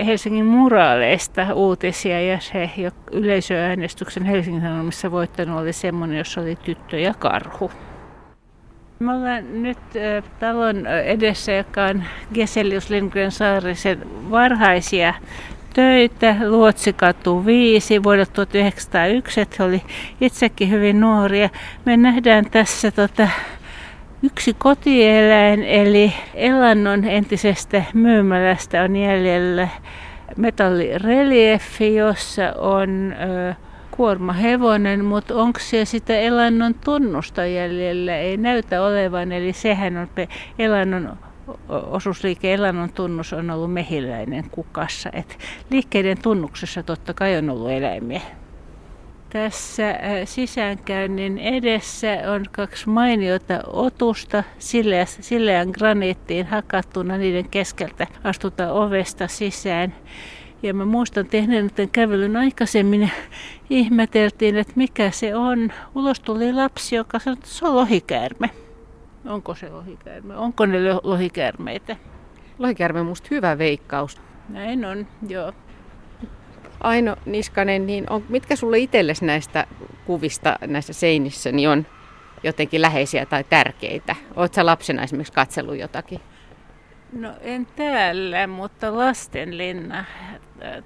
Helsingin 0.07 0.47
muraaleista 0.47 1.55
uutisia 1.55 2.21
ja 2.21 2.41
se 2.41 2.71
yleisöäänestyksen 3.13 4.25
Helsingin 4.25 4.63
Sanomissa 4.63 5.11
voittanut 5.11 5.61
oli 5.61 5.73
semmoinen, 5.73 6.19
jossa 6.19 6.41
oli 6.41 6.57
tyttö 6.57 6.99
ja 6.99 7.15
karhu. 7.15 7.71
Me 8.99 9.13
ollaan 9.13 9.63
nyt 9.63 9.79
talon 10.41 10.87
edessä, 10.87 11.53
joka 11.53 11.85
on 11.85 12.05
Geselius 12.35 12.91
Lindgren 12.91 13.31
Saarisen 13.31 14.31
varhaisia 14.31 15.15
töitä. 15.75 16.37
Luotsikatu 16.47 17.47
5 17.47 18.03
vuodelta 18.03 18.33
1901, 18.33 19.41
että 19.41 19.65
oli 19.65 19.83
itsekin 20.21 20.71
hyvin 20.71 21.01
nuoria. 21.01 21.49
Me 21.85 21.97
nähdään 21.97 22.51
tässä 22.51 22.91
tota, 22.91 23.29
yksi 24.23 24.55
kotieläin, 24.59 25.63
eli 25.63 26.13
Elannon 26.35 27.05
entisestä 27.05 27.85
myymälästä 27.95 28.83
on 28.83 28.97
jäljellä 28.97 29.69
metallireliefi, 30.37 31.95
jossa 31.95 32.53
on 32.59 33.13
ö, 33.13 33.55
kuormahevonen, 33.91 35.05
mutta 35.05 35.35
onko 35.35 35.59
se 35.63 35.85
sitä 35.85 36.19
elannon 36.19 36.75
tunnusta 36.75 37.47
jäljellä? 37.47 38.17
Ei 38.17 38.37
näytä 38.37 38.83
olevan, 38.83 39.33
eli 39.33 39.53
sehän 39.53 39.97
on 39.97 40.09
elannon 40.59 41.19
osuusliike 41.69 42.55
Elannon 42.55 42.93
tunnus 42.93 43.33
on 43.33 43.51
ollut 43.51 43.73
mehiläinen 43.73 44.45
kukassa. 44.51 45.11
Et 45.13 45.39
liikkeiden 45.71 46.23
tunnuksessa 46.23 46.83
totta 46.83 47.15
kai 47.15 47.37
on 47.37 47.51
ollut 47.51 47.71
eläimiä. 47.71 48.21
Tässä 49.31 49.91
äh, 49.91 49.99
sisäänkäynnin 50.25 51.39
edessä 51.39 52.19
on 52.35 52.45
kaksi 52.51 52.89
mainiota 52.89 53.61
otusta 53.67 54.45
sileän 55.21 55.69
graniittiin 55.71 56.47
hakattuna. 56.47 57.17
Niiden 57.17 57.49
keskeltä 57.49 58.07
astutaan 58.25 58.73
ovesta 58.73 59.29
sisään. 59.29 59.95
Ja 60.63 60.75
mä 60.75 60.85
muistan 60.85 61.27
tehneen 61.27 61.71
tämän 61.75 61.91
kävelyn 61.91 62.37
aikaisemmin 62.37 63.01
ja 63.01 63.09
ihmeteltiin, 63.71 64.57
että 64.57 64.73
mikä 64.77 65.11
se 65.11 65.37
on. 65.37 65.73
Ulos 65.95 66.21
tuli 66.21 66.53
lapsi, 66.53 66.97
joka 66.97 67.19
sanoi, 67.19 67.35
että 67.39 67.49
se 67.49 67.67
on 67.67 67.77
lohikäärme. 67.77 68.51
Onko 69.27 69.55
se 69.55 69.71
lohikäärme? 69.71 70.37
Onko 70.37 70.67
ne 70.67 70.79
lohikäärmeitä? 71.03 71.97
Lohikäärme 72.59 73.01
on 73.01 73.07
musta 73.07 73.29
hyvä 73.31 73.59
veikkaus. 73.59 74.21
Näin 74.49 74.85
on, 74.85 75.07
joo. 75.29 75.53
Aino 76.81 77.17
Niskanen, 77.27 77.87
niin 77.87 78.11
on, 78.11 78.25
mitkä 78.29 78.57
sulle 78.57 78.79
itsellesi 78.79 79.25
näistä 79.25 79.67
kuvista 80.07 80.59
näissä 80.67 80.93
seinissä 80.93 81.53
niin 81.53 81.69
on 81.69 81.87
jotenkin 82.43 82.83
läheisiä 82.83 83.27
tai 83.27 83.45
tärkeitä? 83.45 84.17
Oletko 84.37 84.67
lapsena 84.67 85.03
esimerkiksi 85.03 85.33
katsellut 85.33 85.79
jotakin? 85.79 86.21
No 87.13 87.33
en 87.41 87.67
täällä, 87.77 88.47
mutta 88.47 88.99
lastenlinna 88.99 90.05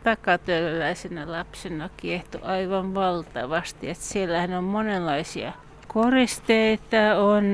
takatöölläisenä 0.03 1.33
lapsena 1.33 1.91
kiehtoi 1.97 2.41
aivan 2.45 2.95
valtavasti. 2.95 3.91
Et 3.91 3.97
siellähän 3.97 4.55
on 4.55 4.65
monenlaisia 4.65 5.53
koristeita, 5.89 6.97
on 7.19 7.45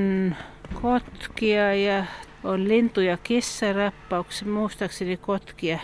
kotkia 0.72 1.74
ja 1.74 2.04
on 2.44 2.68
lintu- 2.68 3.00
ja 3.00 3.16
kissarappauksia, 3.16 4.48
muistaakseni 4.48 5.16
kotkia 5.16 5.78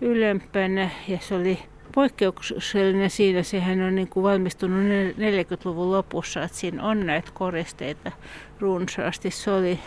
ylempänä 0.00 0.90
ja 1.08 1.18
se 1.20 1.34
oli 1.34 1.58
poikkeuksellinen 1.94 3.10
siinä. 3.10 3.42
Sehän 3.42 3.82
on 3.82 3.94
niin 3.94 4.08
kuin 4.08 4.24
valmistunut 4.24 4.84
40-luvun 5.16 5.92
lopussa, 5.92 6.42
että 6.42 6.56
siinä 6.56 6.82
on 6.82 7.06
näitä 7.06 7.30
koristeita 7.34 8.12
runsaasti. 8.60 9.30
Se 9.30 9.50
oli 9.50 9.78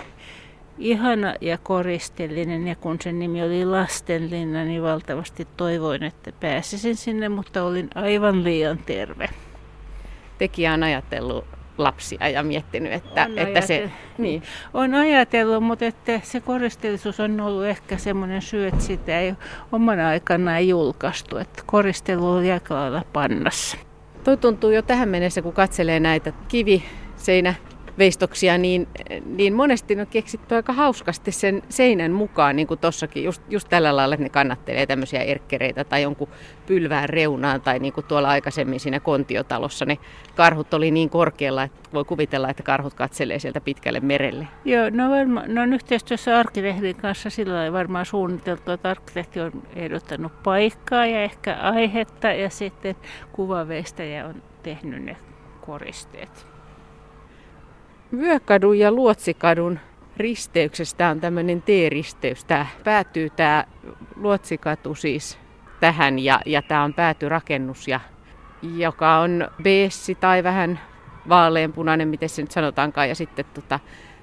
ihana 0.78 1.34
ja 1.42 1.58
koristellinen 1.58 2.68
ja 2.68 2.76
kun 2.76 2.98
sen 3.02 3.20
nimi 3.20 3.44
oli 3.44 3.66
Lastenlinna, 3.66 4.64
niin 4.64 4.84
valtavasti 4.84 5.48
toivoin, 5.58 6.04
että 6.04 6.32
pääsisin 6.32 6.96
sinne, 6.96 7.30
mutta 7.30 7.64
olin 7.64 7.90
aivan 7.96 8.44
liian 8.44 8.78
terve. 8.78 9.30
Tekijä 10.38 10.74
on 10.74 10.84
ajatellut 10.84 11.57
lapsia 11.78 12.30
ja 12.30 12.44
miettinyt, 12.44 12.94
että, 12.94 13.24
on 13.24 13.38
että 13.38 13.62
se... 13.62 13.92
Niin. 14.18 14.44
On 14.74 14.94
ajatellut, 14.94 15.64
mutta 15.64 15.86
että 15.86 16.20
se 16.24 16.40
koristeellisuus 16.40 17.20
on 17.20 17.42
ollut 17.42 17.66
ehkä 17.66 17.98
semmoinen 17.98 18.42
syy, 18.42 18.68
että 18.68 18.84
sitä 18.84 19.20
ei 19.20 19.34
omana 19.72 20.08
aikana 20.08 20.58
ei 20.58 20.70
julkaistu. 20.70 21.38
Että 21.38 21.64
koristelu 21.66 22.30
on 22.30 22.52
aika 22.52 23.02
pannassa. 23.14 23.78
Toi 24.24 24.38
tuntuu 24.38 24.70
jo 24.70 24.82
tähän 24.82 25.10
mennessä, 25.10 25.42
kun 25.42 25.54
katselee 25.54 26.00
näitä 26.00 26.34
kiviseinä 26.48 27.56
veistoksia, 27.98 28.58
niin, 28.58 28.88
niin 29.26 29.54
monesti 29.54 30.00
on 30.02 30.08
keksitty 30.08 30.56
aika 30.56 30.74
hauskasti 30.74 31.32
sen 31.32 31.64
seinän 31.70 32.12
mukaan, 32.12 32.56
niin 32.56 32.68
kuin 32.68 32.80
tossakin, 32.80 33.24
just, 33.24 33.42
just 33.50 33.70
tällä 33.70 33.96
lailla, 33.96 34.16
että 34.16 34.24
ne 34.24 34.30
kannattelee 34.30 34.86
tämmöisiä 34.86 35.22
erkkereitä 35.22 35.84
tai 35.84 36.02
jonkun 36.02 36.28
pylvään 36.66 37.10
reunaan, 37.10 37.62
tai 37.62 37.80
niin 37.80 37.94
kuin 37.94 38.06
tuolla 38.06 38.30
aikaisemmin 38.30 38.80
siinä 38.80 39.00
kontiotalossa 39.00 39.86
ne 39.86 39.98
karhut 40.36 40.74
oli 40.74 40.92
niin 40.92 41.10
korkealla, 41.10 41.64
että 41.64 41.90
voi 41.94 42.06
kuvitella, 42.06 42.50
että 42.50 42.64
karhut 42.64 42.94
katselee 42.94 43.40
sieltä 43.40 43.62
pitkälle 43.62 44.00
merelle. 44.00 44.48
Joo, 44.66 44.90
no, 44.90 45.10
varma, 45.10 45.44
no 45.48 45.62
on 45.62 45.74
yhteistyössä 45.74 46.40
arkkitehdin 46.40 46.96
kanssa 46.96 47.30
sillä 47.30 47.54
lailla 47.54 47.78
varmaan 47.78 48.06
suunniteltu, 48.06 48.72
että 48.72 48.90
arkkitehti 48.90 49.40
on 49.40 49.52
ehdottanut 49.76 50.44
paikkaa 50.44 51.06
ja 51.06 51.24
ehkä 51.24 51.58
aihetta, 51.62 52.28
ja 52.28 52.50
sitten 52.50 52.96
kuvaveistäjä 53.32 54.28
on 54.28 54.42
tehnyt 54.64 55.04
ne 55.04 55.18
koristeet. 55.66 56.57
Vyökadun 58.12 58.80
ja 58.80 58.92
Luotsikadun 58.92 59.80
risteyksestä 60.18 61.10
on 61.10 61.22
tämmöinen 61.22 61.62
T-risteys. 61.62 62.44
Tämä 62.44 62.66
päätyy 62.84 63.30
tämä 63.30 63.64
Luotsikatu 64.16 64.96
siis 64.96 65.40
tähän 65.80 66.20
ja, 66.20 66.40
ja 66.46 66.62
tämä 66.62 66.84
on 66.84 66.94
päätyrakennus, 66.94 67.88
ja, 67.88 68.00
joka 68.62 69.18
on 69.18 69.48
beessi 69.64 70.16
tai 70.16 70.44
vähän 70.44 70.80
vaaleanpunainen, 71.30 72.08
miten 72.08 72.30
se 72.30 72.42
nyt 72.42 72.52
sanotaankaan, 72.52 73.10
ja 73.10 73.16
sitten 73.16 73.46
tota, 73.54 73.80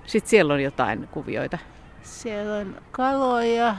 sit 0.06 0.26
siellä 0.26 0.54
on 0.54 0.62
jotain 0.62 1.08
kuvioita. 1.08 1.58
Siellä 2.02 2.56
on 2.56 2.76
kaloja, 2.90 3.76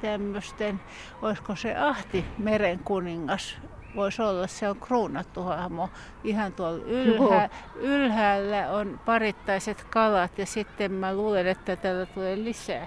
tämmöisten, 0.00 0.80
olisiko 1.22 1.56
se 1.56 1.76
Ahti 1.76 2.24
meren 2.38 2.78
kuningas 2.78 3.58
voisi 3.96 4.22
olla, 4.22 4.46
se 4.46 4.68
on 4.68 4.80
kruunattu 4.80 5.42
hahmo. 5.42 5.90
Ihan 6.24 6.52
tuolla 6.52 6.84
ylhä, 6.84 7.48
ylhäällä 7.74 8.70
on 8.70 9.00
parittaiset 9.04 9.86
kalat 9.90 10.38
ja 10.38 10.46
sitten 10.46 10.92
mä 10.92 11.14
luulen, 11.14 11.46
että 11.46 11.76
täällä 11.76 12.06
tulee 12.06 12.36
lisää. 12.36 12.86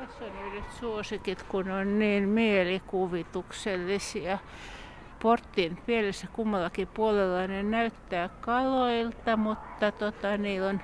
Tässä 0.00 0.24
on 0.24 0.30
yhdet 0.46 0.72
suosikit, 0.80 1.42
kun 1.42 1.70
on 1.70 1.98
niin 1.98 2.28
mielikuvituksellisia. 2.28 4.38
Portin 5.22 5.78
pielessä 5.86 6.26
kummallakin 6.32 6.88
puolella 6.88 7.46
ne 7.46 7.62
näyttää 7.62 8.28
kaloilta, 8.40 9.36
mutta 9.36 9.92
tota, 9.92 10.36
niillä 10.36 10.68
on 10.68 10.80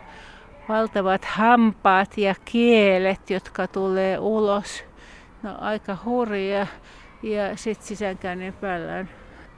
valtavat 0.68 1.24
hampaat 1.24 2.18
ja 2.18 2.34
kielet, 2.44 3.30
jotka 3.30 3.66
tulee 3.66 4.18
ulos. 4.18 4.84
No 5.42 5.56
aika 5.60 5.96
hurja. 6.04 6.66
Ja 7.22 7.56
sitten 7.56 7.86
sisäänkäynnin 7.86 8.52
päällä 8.52 8.92
on 8.92 9.08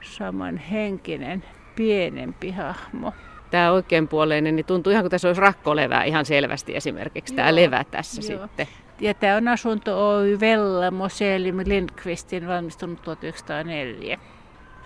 samanhenkinen, 0.01 1.43
pienempi 1.75 2.51
hahmo. 2.51 3.13
Tämä 3.51 3.71
oikeanpuoleinen 3.71 4.55
niin 4.55 4.65
tuntuu 4.65 4.91
ihan 4.91 5.03
kuin 5.03 5.11
tässä 5.11 5.27
olisi 5.27 5.41
rakkolevää 5.41 6.03
ihan 6.03 6.25
selvästi 6.25 6.75
esimerkiksi 6.75 7.35
tämä 7.35 7.55
levä 7.55 7.83
tässä 7.91 8.33
joo. 8.33 8.41
sitten. 8.41 8.67
Ja 8.99 9.13
tämä 9.13 9.35
on 9.35 9.47
asunto 9.47 10.09
Oy 10.09 10.39
Vellamo 10.39 11.09
Selim 11.09 11.57
Lindqvistin 11.65 12.47
valmistunut 12.47 13.01
1904. 13.01 14.19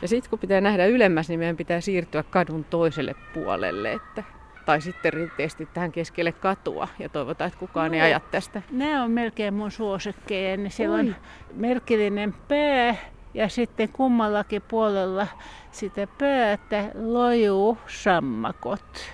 Ja 0.01 0.07
sitten 0.07 0.29
kun 0.29 0.39
pitää 0.39 0.61
nähdä 0.61 0.85
ylemmäs, 0.85 1.29
niin 1.29 1.39
meidän 1.39 1.57
pitää 1.57 1.81
siirtyä 1.81 2.23
kadun 2.23 2.63
toiselle 2.63 3.15
puolelle. 3.33 3.93
Että, 3.93 4.23
tai 4.65 4.81
sitten 4.81 5.13
rinteesti 5.13 5.67
tähän 5.73 5.91
keskelle 5.91 6.31
katua 6.31 6.87
ja 6.99 7.09
toivotaan, 7.09 7.47
että 7.47 7.59
kukaan 7.59 7.91
no, 7.91 7.95
ei 7.95 8.01
aja 8.01 8.19
tästä. 8.19 8.61
Nämä 8.71 9.03
on 9.03 9.11
melkein 9.11 9.53
mun 9.53 9.71
suosikkeja. 9.71 10.57
Niin 10.57 10.71
siellä 10.71 10.95
on 10.95 11.15
merkillinen 11.53 12.33
pää 12.47 12.95
ja 13.33 13.49
sitten 13.49 13.89
kummallakin 13.89 14.61
puolella 14.61 15.27
sitä 15.71 16.07
päätä 16.17 16.91
lojuu 16.95 17.77
sammakot. 17.87 19.13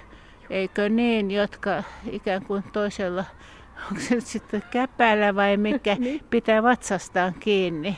Eikö 0.49 0.89
niin, 0.89 1.31
jotka 1.31 1.83
ikään 2.11 2.45
kuin 2.45 2.63
toisella, 2.73 3.23
onko 3.89 4.01
se 4.01 4.15
nyt 4.15 4.25
sitten 4.25 4.63
käpällä 4.71 5.35
vai 5.35 5.57
mikä, 5.57 5.95
niin. 5.99 6.21
pitää 6.29 6.63
vatsastaan 6.63 7.33
kiinni. 7.39 7.97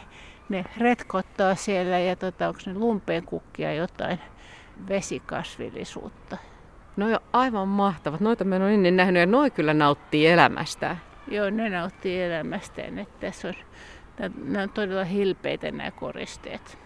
Ne 0.50 0.66
retkottaa 0.78 1.56
siellä 1.56 2.00
ja 2.00 2.16
tota, 2.16 2.48
onko 2.48 2.60
ne 2.66 2.74
lumpeen 2.74 3.24
kukkia 3.26 3.74
jotain 3.74 4.20
vesikasvillisuutta. 4.90 6.38
No 6.98 7.10
jo 7.10 7.20
aivan 7.34 7.68
mahtavat. 7.68 8.20
Noita 8.20 8.44
me 8.44 8.56
en 8.56 8.62
ole 8.62 8.74
ennen 8.74 8.96
nähnyt 8.96 9.20
ja 9.20 9.26
noi 9.26 9.52
kyllä 9.52 9.74
nauttii 9.74 10.28
elämästä. 10.28 10.98
Joo, 11.28 11.50
ne 11.50 11.70
nauttii 11.70 12.22
elämästään. 12.24 13.00
Että 13.00 13.20
tässä 13.20 13.48
on 13.48 13.54
Nämä 14.20 14.64
on 14.64 14.70
todella 14.70 15.04
hilpeitä 15.04 15.72
nämä 15.72 15.92
koristeet. 15.92 16.78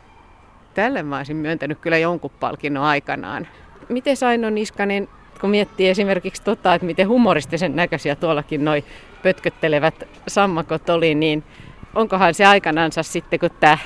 Tälle 0.73 1.03
mä 1.03 1.17
olisin 1.17 1.37
myöntänyt 1.37 1.79
kyllä 1.79 1.97
jonkun 1.97 2.31
palkinnon 2.39 2.83
aikanaan. 2.83 3.47
Miten 3.89 4.17
Saino 4.17 4.49
Niskanen, 4.49 5.09
kun 5.41 5.49
miettii 5.49 5.89
esimerkiksi 5.89 6.43
tota, 6.43 6.73
että 6.73 6.85
miten 6.85 7.07
humoristisen 7.07 7.75
näköisiä 7.75 8.15
tuollakin 8.15 8.65
noi 8.65 8.83
pötköttelevät 9.23 10.07
sammakot 10.27 10.89
oli, 10.89 11.15
niin 11.15 11.43
onkohan 11.95 12.33
se 12.33 12.45
aikanansa 12.45 13.03
sitten, 13.03 13.39
kun 13.39 13.49
tämä 13.59 13.77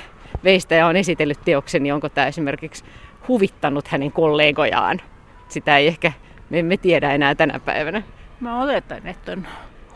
veistäjä 0.44 0.88
on 0.88 0.96
esitellyt 0.96 1.40
teoksen, 1.46 1.84
niin 1.84 1.94
onko 1.94 2.10
tämä 2.10 2.28
esimerkiksi 2.28 2.84
huvittanut 3.28 3.88
hänen 3.88 4.12
kollegojaan? 4.12 5.02
Sitä 5.50 5.78
ei 5.78 5.88
ehkä, 5.88 6.12
me 6.50 6.60
emme 6.60 6.78
tiedä 6.78 7.14
enää 7.14 7.36
tänä 7.36 7.60
päivänä. 7.60 8.04
Mä 8.40 8.62
oletan, 8.62 9.08
että 9.08 9.32
on 9.32 9.48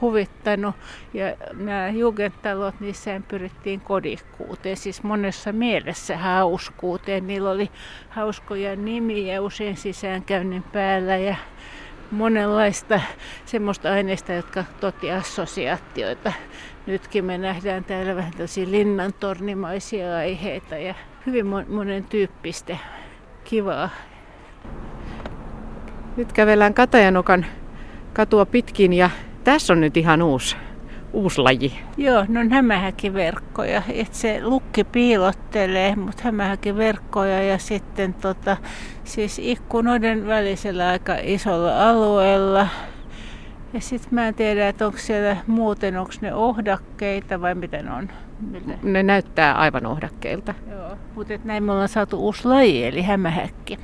huvittanut. 0.02 0.76
Ja 1.14 1.36
nämä 1.54 1.90
jugendtalot, 1.90 2.80
niissä 2.80 3.22
pyrittiin 3.28 3.82
kodikkuuteen, 3.82 4.78
siis 4.78 5.04
monessa 5.04 5.52
mielessä 5.52 6.18
hauskuuteen. 6.18 7.28
Niillä 7.28 7.50
oli 7.52 7.72
hauskoja 8.10 8.76
nimiä 8.76 9.42
usein 9.42 9.78
sisäänkäynnin 9.78 10.64
päällä 10.64 11.18
ja 11.18 11.36
monenlaista 12.12 13.02
semmoista 13.46 13.92
aineista, 13.92 14.34
jotka 14.34 14.64
totti 14.80 15.12
assosiaatioita. 15.12 16.34
Nytkin 16.86 17.26
me 17.26 17.38
nähdään 17.38 17.84
täällä 17.84 18.16
vähän 18.16 18.34
tosi 18.38 18.72
linnantornimaisia 18.72 20.18
aiheita 20.18 20.78
ja 20.78 20.96
hyvin 21.26 21.46
monen 21.68 22.04
tyyppistä 22.04 22.78
kivaa. 23.44 23.90
Nyt 26.18 26.34
kävellään 26.34 26.74
Katajanokan 26.74 27.46
katua 28.14 28.46
pitkin 28.46 28.94
ja 28.94 29.10
tässä 29.44 29.74
on 29.74 29.82
nyt 29.82 29.98
ihan 29.98 30.22
uusi, 30.22 30.56
uusi 31.14 31.42
laji. 31.42 31.80
Joo, 31.98 32.26
no 32.28 32.40
hämähäkiverkkoja. 32.52 33.82
Et 33.94 34.14
se 34.14 34.40
lukki 34.44 34.84
piilottelee, 34.84 35.96
mutta 35.96 36.24
hämähäkiverkkoja 36.24 37.44
ja 37.44 37.58
sitten 37.58 38.14
tota, 38.14 38.58
siis 39.04 39.40
ikkunoiden 39.40 40.28
välisellä 40.28 40.88
aika 40.88 41.16
isolla 41.24 41.90
alueella. 41.90 42.68
Ja 43.74 43.82
sitten 43.82 44.16
mä 44.16 44.28
en 44.28 44.36
tiedä, 44.36 44.68
että 44.68 44.86
onko 44.86 44.98
siellä 44.98 45.38
muuten, 45.48 45.98
onko 45.98 46.12
ne 46.22 46.34
ohdakkeita 46.34 47.42
vai 47.42 47.56
mitä 47.56 47.82
ne 47.82 47.92
on. 47.92 48.10
Ne 48.84 49.04
näyttää 49.04 49.54
aivan 49.54 49.86
ohdakkeilta. 49.86 50.54
Joo, 50.72 50.98
mutta 51.16 51.34
näin 51.44 51.64
me 51.64 51.72
ollaan 51.72 51.90
saatu 51.90 52.18
uusi 52.18 52.48
laji, 52.48 52.86
eli 52.86 53.02
hämähäkki. 53.02 53.80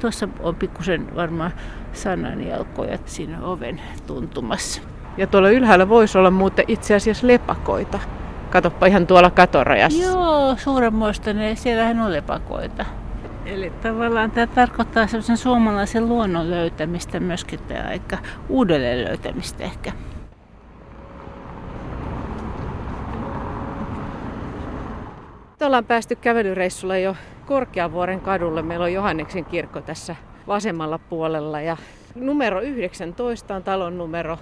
Tuossa 0.00 0.28
on 0.40 0.54
pikkusen 0.54 1.16
varmaan 1.16 1.50
sananjalkoja 1.92 2.98
siinä 3.04 3.42
oven 3.42 3.80
tuntumassa. 4.06 4.82
Ja 5.16 5.26
tuolla 5.26 5.50
ylhäällä 5.50 5.88
voisi 5.88 6.18
olla 6.18 6.30
muuten 6.30 6.64
itse 6.68 6.94
asiassa 6.94 7.26
lepakoita. 7.26 7.98
Katoppa 8.50 8.86
ihan 8.86 9.06
tuolla 9.06 9.30
katorajassa. 9.30 10.02
Joo, 10.02 10.56
suuremmoista 10.56 11.32
ne, 11.32 11.54
siellähän 11.54 12.00
on 12.00 12.12
lepakoita. 12.12 12.84
Eli 13.46 13.70
tavallaan 13.70 14.30
tämä 14.30 14.46
tarkoittaa 14.46 15.06
sellaisen 15.06 15.36
suomalaisen 15.36 16.08
luonnon 16.08 16.50
löytämistä 16.50 17.20
myöskin 17.20 17.60
tämä 17.68 17.88
aika 17.88 18.18
uudelleen 18.48 19.04
löytämistä 19.04 19.64
ehkä. 19.64 19.92
Nyt 25.58 25.66
ollaan 25.66 25.84
päästy 25.84 26.16
kävelyreissulla 26.16 26.96
jo 26.96 27.16
Korkeavuoren 27.46 28.20
kadulle. 28.20 28.62
Meillä 28.62 28.84
on 28.84 28.92
Johanneksen 28.92 29.44
kirkko 29.44 29.80
tässä 29.80 30.16
vasemmalla 30.46 30.98
puolella 30.98 31.60
ja 31.60 31.76
numero 32.14 32.60
19 32.60 33.54
on 33.54 33.62
talon 33.62 33.98
numero. 33.98 34.38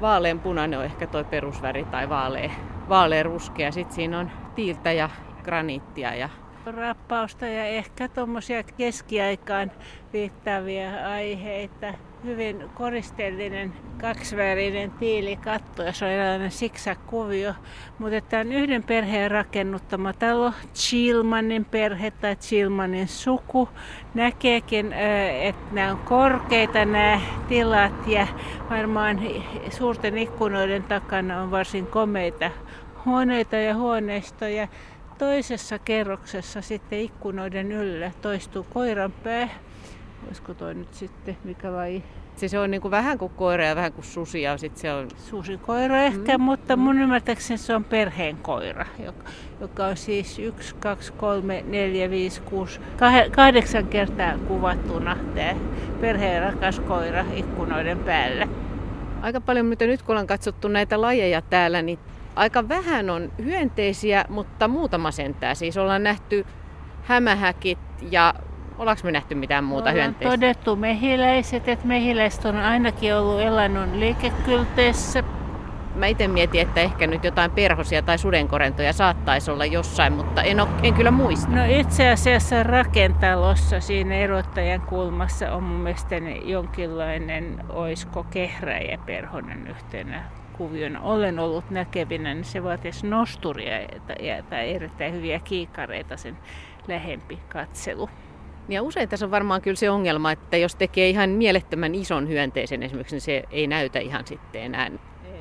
Vaaleanpunainen 0.00 0.78
on 0.78 0.84
ehkä 0.84 1.06
toi 1.06 1.24
perusväri 1.24 1.84
tai 1.84 2.08
vaalea, 2.08 2.50
vaalea 2.88 3.22
ruskea. 3.22 3.72
Sitten 3.72 3.94
siinä 3.94 4.18
on 4.18 4.30
tiiltä 4.54 4.92
ja 4.92 5.10
graniittia 5.44 6.14
ja 6.14 6.28
rappausta 6.72 7.46
ja 7.46 7.64
ehkä 7.64 8.08
tuommoisia 8.08 8.62
keskiaikaan 8.62 9.72
viittaavia 10.12 11.10
aiheita. 11.10 11.94
Hyvin 12.24 12.64
koristeellinen 12.74 13.72
kaksivärinen 14.00 14.90
tiilikatto 14.90 15.82
ja 15.82 15.92
se 15.92 16.04
on 16.04 16.10
eräänlainen 16.10 16.50
siksa-kuvio. 16.50 17.54
Mutta 17.98 18.20
tämä 18.20 18.40
on 18.40 18.52
yhden 18.52 18.82
perheen 18.82 19.30
rakennuttama 19.30 20.12
talo, 20.12 20.52
Chilmanin 20.74 21.64
perhe 21.64 22.10
tai 22.10 22.36
Chilmanin 22.36 23.08
suku. 23.08 23.68
Näkeekin, 24.14 24.92
että 25.42 25.74
nämä 25.74 25.90
on 25.90 25.98
korkeita 25.98 26.84
nämä 26.84 27.20
tilat 27.48 28.06
ja 28.06 28.26
varmaan 28.70 29.20
suurten 29.70 30.18
ikkunoiden 30.18 30.82
takana 30.82 31.42
on 31.42 31.50
varsin 31.50 31.86
komeita 31.86 32.50
huoneita 33.04 33.56
ja 33.56 33.74
huoneistoja 33.74 34.68
toisessa 35.18 35.78
kerroksessa 35.78 36.62
sitten 36.62 37.00
ikkunoiden 37.00 37.72
yllä 37.72 38.10
toistuu 38.22 38.66
koiranpää. 38.74 39.48
Olisiko 40.26 40.54
toi 40.54 40.74
nyt 40.74 40.94
sitten 40.94 41.36
mikä 41.44 41.72
vai? 41.72 42.02
Se, 42.36 42.48
se 42.48 42.58
on 42.58 42.70
niin 42.70 42.80
kuin 42.80 42.90
vähän 42.90 43.18
kuin 43.18 43.32
koira 43.36 43.64
ja 43.64 43.76
vähän 43.76 43.92
kuin 43.92 44.04
susi 44.04 44.42
ja 44.42 44.58
sitten 44.58 44.80
se 44.80 44.92
on... 44.92 45.08
Susikoira 45.16 46.02
ehkä, 46.02 46.38
mm. 46.38 46.44
mutta 46.44 46.76
mun 46.76 46.98
ymmärtääkseni 46.98 47.58
se 47.58 47.74
on 47.74 47.84
perheen 47.84 48.36
koira, 48.36 48.86
joka, 49.04 49.24
joka 49.60 49.86
on 49.86 49.96
siis 49.96 50.38
1, 50.38 50.74
2, 50.74 51.12
3, 51.12 51.64
4, 51.66 52.10
5, 52.10 52.40
6, 52.40 52.80
8 53.30 53.86
kertaa 53.86 54.38
kuvattuna 54.38 55.16
tämä 55.34 55.54
perheen 56.00 56.42
rakas 56.42 56.80
koira 56.80 57.24
ikkunoiden 57.34 57.98
päällä. 57.98 58.48
Aika 59.22 59.40
paljon, 59.40 59.66
mitä 59.66 59.86
nyt 59.86 60.02
kun 60.02 60.12
ollaan 60.12 60.26
katsottu 60.26 60.68
näitä 60.68 61.00
lajeja 61.00 61.42
täällä, 61.42 61.82
niin 61.82 61.98
Aika 62.38 62.68
vähän 62.68 63.10
on 63.10 63.32
hyönteisiä, 63.44 64.24
mutta 64.28 64.68
muutama 64.68 65.10
sentää. 65.10 65.54
Siis 65.54 65.76
ollaan 65.76 66.02
nähty 66.02 66.46
hämähäkit 67.02 67.78
ja 68.10 68.34
Ollaanko 68.78 69.00
me 69.04 69.12
nähty 69.12 69.34
mitään 69.34 69.64
muuta 69.64 69.90
Ollaan 69.90 69.96
hyönteistä? 69.96 70.36
todettu 70.36 70.76
mehiläiset, 70.76 71.68
että 71.68 71.86
mehiläiset 71.86 72.44
on 72.44 72.56
ainakin 72.56 73.14
ollut 73.14 73.40
elannon 73.40 74.00
liikekylteissä. 74.00 75.24
Mä 75.94 76.06
itse 76.06 76.28
mietin, 76.28 76.60
että 76.60 76.80
ehkä 76.80 77.06
nyt 77.06 77.24
jotain 77.24 77.50
perhosia 77.50 78.02
tai 78.02 78.18
sudenkorentoja 78.18 78.92
saattaisi 78.92 79.50
olla 79.50 79.64
jossain, 79.64 80.12
mutta 80.12 80.42
en, 80.42 80.60
ole, 80.60 80.68
en 80.82 80.94
kyllä 80.94 81.10
muista. 81.10 81.50
No 81.50 81.64
itse 81.68 82.10
asiassa 82.10 82.62
rakentalossa 82.62 83.80
siinä 83.80 84.14
erottajan 84.14 84.80
kulmassa 84.80 85.52
on 85.52 85.62
mun 85.62 85.80
mielestäni 85.80 86.50
jonkinlainen 86.50 87.64
oisko 87.68 88.22
kehräjä 88.30 88.98
perhonen 89.06 89.66
yhtenä 89.66 90.37
kuviona 90.58 91.00
olen 91.00 91.38
ollut 91.38 91.70
näkevinä, 91.70 92.34
niin 92.34 92.44
se 92.44 92.62
vaatisi 92.62 93.06
nosturia 93.06 93.76
tai 94.50 94.70
erittäin 94.70 95.14
hyviä 95.14 95.38
kiikareita 95.38 96.16
sen 96.16 96.38
lähempi 96.88 97.38
katselu. 97.48 98.10
Ja 98.68 98.82
usein 98.82 99.08
tässä 99.08 99.26
on 99.26 99.30
varmaan 99.30 99.62
kyllä 99.62 99.76
se 99.76 99.90
ongelma, 99.90 100.32
että 100.32 100.56
jos 100.56 100.74
tekee 100.74 101.08
ihan 101.08 101.30
mielettömän 101.30 101.94
ison 101.94 102.28
hyönteisen 102.28 102.82
esimerkiksi, 102.82 103.14
niin 103.14 103.20
se 103.20 103.42
ei 103.50 103.66
näytä 103.66 103.98
ihan 103.98 104.26
sitten 104.26 104.62
enää 104.62 104.90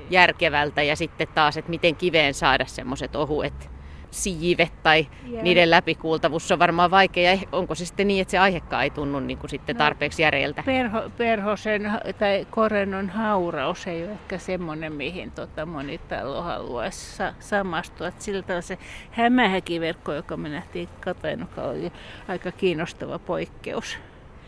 järkevältä. 0.10 0.84
Ja 0.84 0.96
sitten 0.96 1.28
taas, 1.36 1.58
että 1.58 1.70
miten 1.70 1.96
kiveen 1.96 2.34
saada 2.34 2.66
semmoiset 2.66 3.16
ohuet 3.16 3.77
siivet 4.12 4.84
tai 4.84 5.08
yeah. 5.32 5.44
niiden 5.44 5.72
läpikuultavuus 5.72 6.52
on 6.52 6.60
varmaan 6.60 6.92
vaikea. 6.92 7.32
Ja 7.32 7.40
onko 7.52 7.76
se 7.76 7.86
sitten 7.86 8.08
niin, 8.08 8.22
että 8.22 8.32
se 8.32 8.38
aihekaan 8.38 8.84
ei 8.84 8.90
tunnu 8.90 9.20
niin 9.20 9.38
kuin 9.38 9.50
sitten 9.50 9.76
no, 9.76 9.78
tarpeeksi 9.78 10.22
järjeltä? 10.22 10.64
Perho, 10.66 11.02
perhosen 11.18 11.92
tai 12.20 12.48
korennon 12.52 13.10
hauraus 13.10 13.88
ei 13.88 14.04
ole 14.04 14.12
ehkä 14.12 14.38
semmoinen, 14.38 14.94
mihin 14.94 15.32
tota 15.32 15.66
moni 15.66 15.98
talo 15.98 16.42
haluaisi 16.42 17.16
sa- 17.16 17.34
samastua. 17.40 18.12
Siltä 18.20 18.56
on 18.56 18.64
se 18.64 18.78
hämähäkiverkko, 19.12 20.14
joka 20.14 20.38
me 20.38 20.50
nähtiin 20.50 20.90
Katainoka, 21.00 21.62
oli 21.62 21.92
aika 22.28 22.52
kiinnostava 22.52 23.20
poikkeus. 23.20 23.98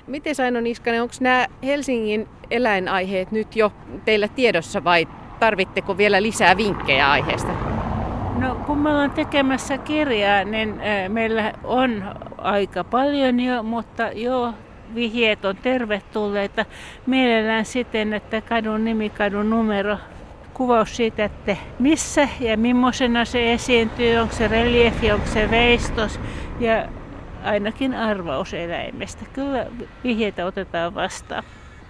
Miten 0.08 0.36
Saino 0.36 0.62
Niskanen, 0.62 1.02
onko 1.02 1.14
nämä 1.20 1.48
Helsingin 1.64 2.28
eläinaiheet 2.52 3.32
nyt 3.32 3.56
jo 3.56 3.74
teillä 4.06 4.28
tiedossa 4.28 4.84
vai 4.84 5.08
tarvitteko 5.40 5.98
vielä 5.98 6.22
lisää 6.22 6.58
vinkkejä 6.58 7.12
aiheesta? 7.12 7.52
No 8.40 8.56
kun 8.56 8.78
me 8.78 8.90
ollaan 8.90 9.12
tekemässä 9.12 9.78
kirjaa, 9.78 10.44
niin 10.44 10.82
meillä 11.08 11.54
on 11.64 12.04
aika 12.38 12.84
paljon 12.84 13.40
jo, 13.40 13.64
mutta 13.64 14.04
jo 14.14 14.54
vihjeet 14.96 15.46
on 15.46 15.56
tervetulleita. 15.56 16.66
Mielellään 17.06 17.66
siten, 17.66 18.14
että 18.14 18.42
kadun 18.42 18.86
nimi, 18.86 19.10
kadun 19.10 19.50
numero, 19.50 19.98
kuvaus 20.54 20.96
siitä, 20.96 21.26
että 21.26 21.56
missä 21.80 22.30
ja 22.40 22.58
millaisena 22.58 23.26
se 23.26 23.54
esiintyy, 23.54 24.18
onko 24.18 24.36
se 24.36 24.48
reliefi, 24.48 25.12
onko 25.12 25.28
se 25.28 25.52
veistos 25.52 26.20
ja 26.60 26.86
ainakin 27.44 27.94
arvaus 27.94 28.54
eläimestä. 28.54 29.26
Kyllä 29.34 29.66
vihjeitä 30.04 30.46
otetaan 30.46 30.96
vastaan. 30.96 31.44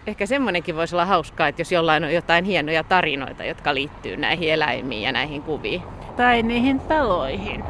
Ehkä 0.08 0.26
semmoinenkin 0.26 0.76
voisi 0.76 0.96
olla 0.96 1.06
hauskaa, 1.06 1.48
että 1.48 1.62
jos 1.62 1.72
jollain 1.72 2.04
on 2.04 2.14
jotain 2.14 2.46
hienoja 2.46 2.84
tarinoita, 2.84 3.44
jotka 3.44 3.74
liittyy 3.74 4.18
näihin 4.18 4.54
eläimiin 4.54 5.02
ja 5.02 5.12
näihin 5.12 5.42
kuviin 5.42 5.82
tai 6.20 6.44
niihin 6.44 6.80
taloihin. 6.80 7.64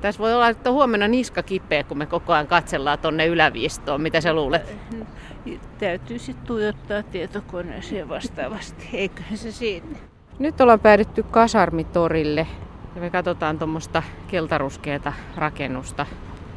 Tässä 0.00 0.18
voi 0.18 0.34
olla, 0.34 0.48
että 0.48 0.70
huomenna 0.70 1.08
niska 1.08 1.42
kipeä, 1.42 1.84
kun 1.84 1.98
me 1.98 2.06
koko 2.06 2.32
ajan 2.32 2.46
katsellaan 2.46 2.98
tuonne 2.98 3.26
yläviistoon. 3.26 4.00
Mitä 4.00 4.20
sä 4.20 4.32
luulet? 4.32 4.76
Täytyy 5.78 6.18
sitten 6.18 6.46
tuijottaa 6.46 7.02
tietokoneeseen 7.02 8.08
vastaavasti, 8.08 8.88
eikö 8.92 9.22
se 9.34 9.52
siitä? 9.52 9.86
Nyt 10.38 10.60
ollaan 10.60 10.80
päädytty 10.80 11.22
kasarmitorille 11.22 12.46
ja 12.94 13.00
me 13.00 13.10
katsotaan 13.10 13.58
tuommoista 13.58 14.02
keltaruskeata 14.28 15.12
rakennusta. 15.36 16.06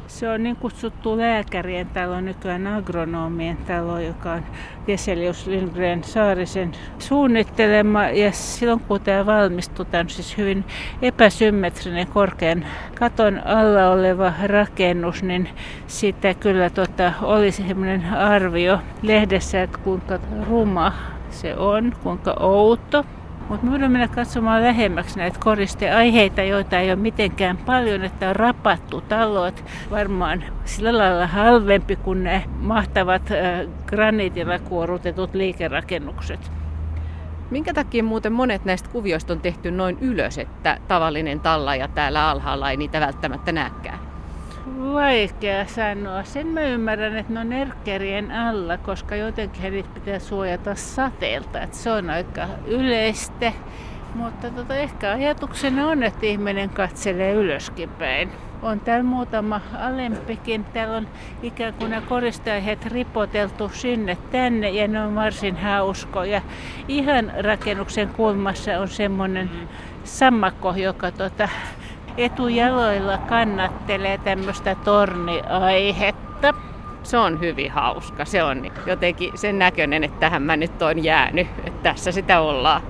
Se 0.08 0.30
on 0.30 0.42
niin 0.42 0.56
kutsuttu 0.56 1.18
lääkärien 1.18 1.86
talo, 1.86 2.20
nykyään 2.20 2.66
agronomien 2.66 3.56
talo, 3.56 3.98
joka 3.98 4.32
on 4.32 4.42
Geselius 4.86 5.46
Lindgren 5.46 6.04
Saarisen 6.04 6.72
suunnittelema. 6.98 8.04
Ja 8.04 8.32
silloin 8.32 8.80
kun 8.80 9.00
tämä 9.00 9.26
valmistui, 9.26 9.86
tämä 9.86 10.00
on 10.00 10.08
siis 10.08 10.38
hyvin 10.38 10.64
epäsymmetrinen 11.02 12.06
korkean 12.06 12.66
katon 12.94 13.46
alla 13.46 13.90
oleva 13.90 14.32
rakennus, 14.44 15.22
niin 15.22 15.48
sitä 15.86 16.34
kyllä 16.34 16.70
tota, 16.70 17.12
oli 17.22 17.52
semmoinen 17.52 18.04
arvio 18.14 18.78
lehdessä, 19.02 19.62
että 19.62 19.78
kuinka 19.78 20.18
ruma 20.48 20.92
se 21.30 21.56
on, 21.56 21.92
kuinka 22.02 22.36
outo. 22.40 23.04
Mutta 23.48 23.66
me 23.66 23.70
voidaan 23.70 23.92
mennä 23.92 24.08
katsomaan 24.08 24.62
lähemmäksi 24.62 25.18
näitä 25.18 25.38
koristeaiheita, 25.40 26.42
joita 26.42 26.78
ei 26.78 26.90
ole 26.90 26.96
mitenkään 26.96 27.56
paljon, 27.56 28.04
että 28.04 28.28
on 28.28 28.36
rapattu 28.36 29.00
talot. 29.00 29.64
Varmaan 29.90 30.44
sillä 30.64 30.98
lailla 30.98 31.26
halvempi 31.26 31.96
kuin 31.96 32.24
ne 32.24 32.44
mahtavat 32.60 33.22
graniitilla 33.86 34.58
kuorutetut 34.58 35.34
liikerakennukset. 35.34 36.52
Minkä 37.50 37.74
takia 37.74 38.04
muuten 38.04 38.32
monet 38.32 38.64
näistä 38.64 38.88
kuvioista 38.88 39.32
on 39.32 39.40
tehty 39.40 39.70
noin 39.70 39.98
ylös, 40.00 40.38
että 40.38 40.78
tavallinen 40.88 41.40
talla 41.40 41.76
ja 41.76 41.88
täällä 41.88 42.30
alhaalla 42.30 42.70
ei 42.70 42.76
niitä 42.76 43.00
välttämättä 43.00 43.52
näkään? 43.52 44.07
Vaikea 44.78 45.66
sanoa. 45.66 46.24
Sen 46.24 46.46
mä 46.46 46.60
ymmärrän, 46.60 47.16
että 47.16 47.32
ne 47.32 47.40
on 47.40 47.52
erkkerien 47.52 48.30
alla, 48.30 48.78
koska 48.78 49.16
jotenkin 49.16 49.62
heidät 49.62 49.94
pitää 49.94 50.18
suojata 50.18 50.74
sateelta. 50.74 51.60
Että 51.60 51.76
se 51.76 51.92
on 51.92 52.10
aika 52.10 52.48
yleistä. 52.66 53.52
Mutta 54.14 54.50
tota, 54.50 54.76
ehkä 54.76 55.12
ajatuksena 55.12 55.86
on, 55.86 56.02
että 56.02 56.26
ihminen 56.26 56.70
katselee 56.70 57.32
ylöskin 57.32 57.88
päin. 57.88 58.30
On 58.62 58.80
täällä 58.80 59.04
muutama 59.04 59.60
alempikin. 59.80 60.64
Täällä 60.64 60.96
on 60.96 61.08
ikään 61.42 61.74
kuin 61.74 61.90
ne 61.90 62.02
koristeaiheet 62.08 62.86
ripoteltu 62.86 63.68
sinne 63.68 64.18
tänne 64.30 64.70
ja 64.70 64.88
ne 64.88 65.00
on 65.00 65.14
varsin 65.14 65.56
hauskoja. 65.56 66.42
Ihan 66.88 67.32
rakennuksen 67.40 68.08
kulmassa 68.08 68.78
on 68.78 68.88
semmoinen 68.88 69.50
sammakko, 70.04 70.74
joka 70.76 71.10
tota, 71.10 71.48
etujaloilla 72.18 73.18
kannattelee 73.18 74.18
tämmöistä 74.18 74.74
torniaihetta. 74.74 76.54
Se 77.02 77.18
on 77.18 77.40
hyvin 77.40 77.70
hauska. 77.70 78.24
Se 78.24 78.42
on 78.42 78.70
jotenkin 78.86 79.38
sen 79.38 79.58
näköinen, 79.58 80.04
että 80.04 80.20
tähän 80.20 80.42
mä 80.42 80.56
nyt 80.56 80.82
on 80.82 81.04
jäänyt. 81.04 81.46
Että 81.64 81.82
tässä 81.82 82.12
sitä 82.12 82.40
ollaan. 82.40 82.82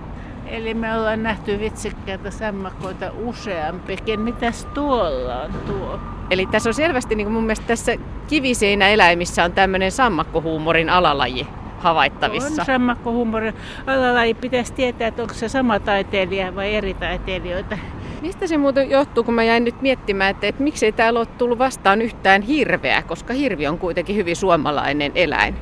Eli 0.47 0.75
me 0.75 0.99
ollaan 0.99 1.23
nähty 1.23 1.61
vitsikkäitä 1.61 2.31
sammakoita 2.31 3.11
useampikin. 3.25 4.21
Mitäs 4.21 4.65
tuolla 4.65 5.43
on 5.43 5.51
tuo? 5.67 6.01
Eli 6.31 6.47
tässä 6.47 6.71
on 6.71 6.75
selvästi 6.75 7.15
niin 7.15 7.33
mun 7.33 7.43
mielestä 7.43 7.67
tässä 7.67 7.93
kiviseinäeläimissä 8.29 9.45
on 9.45 9.53
tämmöinen 9.53 9.93
sammakkohuumorin 9.93 10.91
alalaji 10.91 11.47
havaittavissa. 11.79 12.63
On 12.63 12.67
sammakkohuumorin 12.67 13.55
alalaji. 13.87 14.35
Pitäisi 14.35 14.73
tietää, 14.73 15.09
että 15.09 15.23
onko 15.23 15.35
se 15.35 15.49
sama 15.49 15.81
taiteilija 15.81 16.55
vai 16.55 16.75
eri 16.75 16.95
taiteilijoita. 16.95 17.79
Mistä 18.23 18.47
se 18.47 18.59
muuten 18.59 18.91
johtuu, 18.91 19.25
kun 19.25 19.35
mä 19.35 19.43
jäin 19.43 19.65
nyt 19.65 19.83
miettimään, 19.83 20.31
että, 20.31 20.47
että 20.47 20.63
miksei 20.63 20.93
täällä 20.93 21.21
ole 21.21 21.27
tullut 21.27 21.59
vastaan 21.59 22.03
yhtään 22.03 22.43
hirveä, 22.43 23.03
koska 23.03 23.35
hirvi 23.35 23.67
on 23.67 23.79
kuitenkin 23.79 24.17
hyvin 24.17 24.37
suomalainen 24.37 25.13
eläin. 25.15 25.57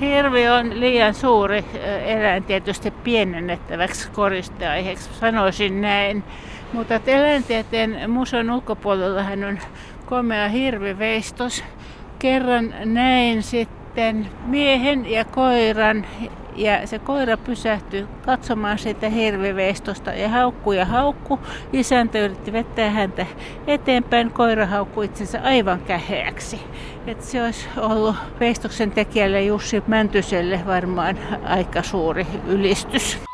Hirvi 0.00 0.48
on 0.48 0.80
liian 0.80 1.14
suuri 1.14 1.64
eläin 2.04 2.44
tietysti 2.44 2.90
pienennettäväksi 2.90 4.10
koristeaiheeksi, 4.10 5.10
sanoisin 5.12 5.80
näin. 5.80 6.24
Mutta 6.72 7.00
eläintieteen 7.06 8.10
museon 8.10 8.50
ulkopuolellahan 8.50 9.44
on 9.44 9.58
komea 10.06 10.48
hirviveistos. 10.48 11.64
Kerran 12.18 12.74
näin 12.84 13.42
sitten 13.42 14.26
miehen 14.46 15.10
ja 15.10 15.24
koiran 15.24 16.06
ja 16.56 16.86
se 16.86 16.98
koira 16.98 17.36
pysähtyi 17.36 18.06
katsomaan 18.26 18.78
sitä 18.78 19.08
hirviveistosta 19.08 20.10
ja 20.10 20.28
haukku 20.28 20.72
ja 20.72 20.84
haukku. 20.84 21.38
Isäntä 21.72 22.18
yritti 22.18 22.52
vetää 22.52 22.90
häntä 22.90 23.26
eteenpäin. 23.66 24.30
Koira 24.30 24.66
haukkui 24.66 25.04
itsensä 25.04 25.40
aivan 25.42 25.80
käheäksi. 25.80 26.60
Et 27.06 27.22
se 27.22 27.44
olisi 27.44 27.68
ollut 27.76 28.16
veistoksen 28.40 28.90
tekijälle 28.90 29.42
Jussi 29.42 29.82
Mäntyselle 29.86 30.60
varmaan 30.66 31.18
aika 31.44 31.82
suuri 31.82 32.26
ylistys. 32.46 33.29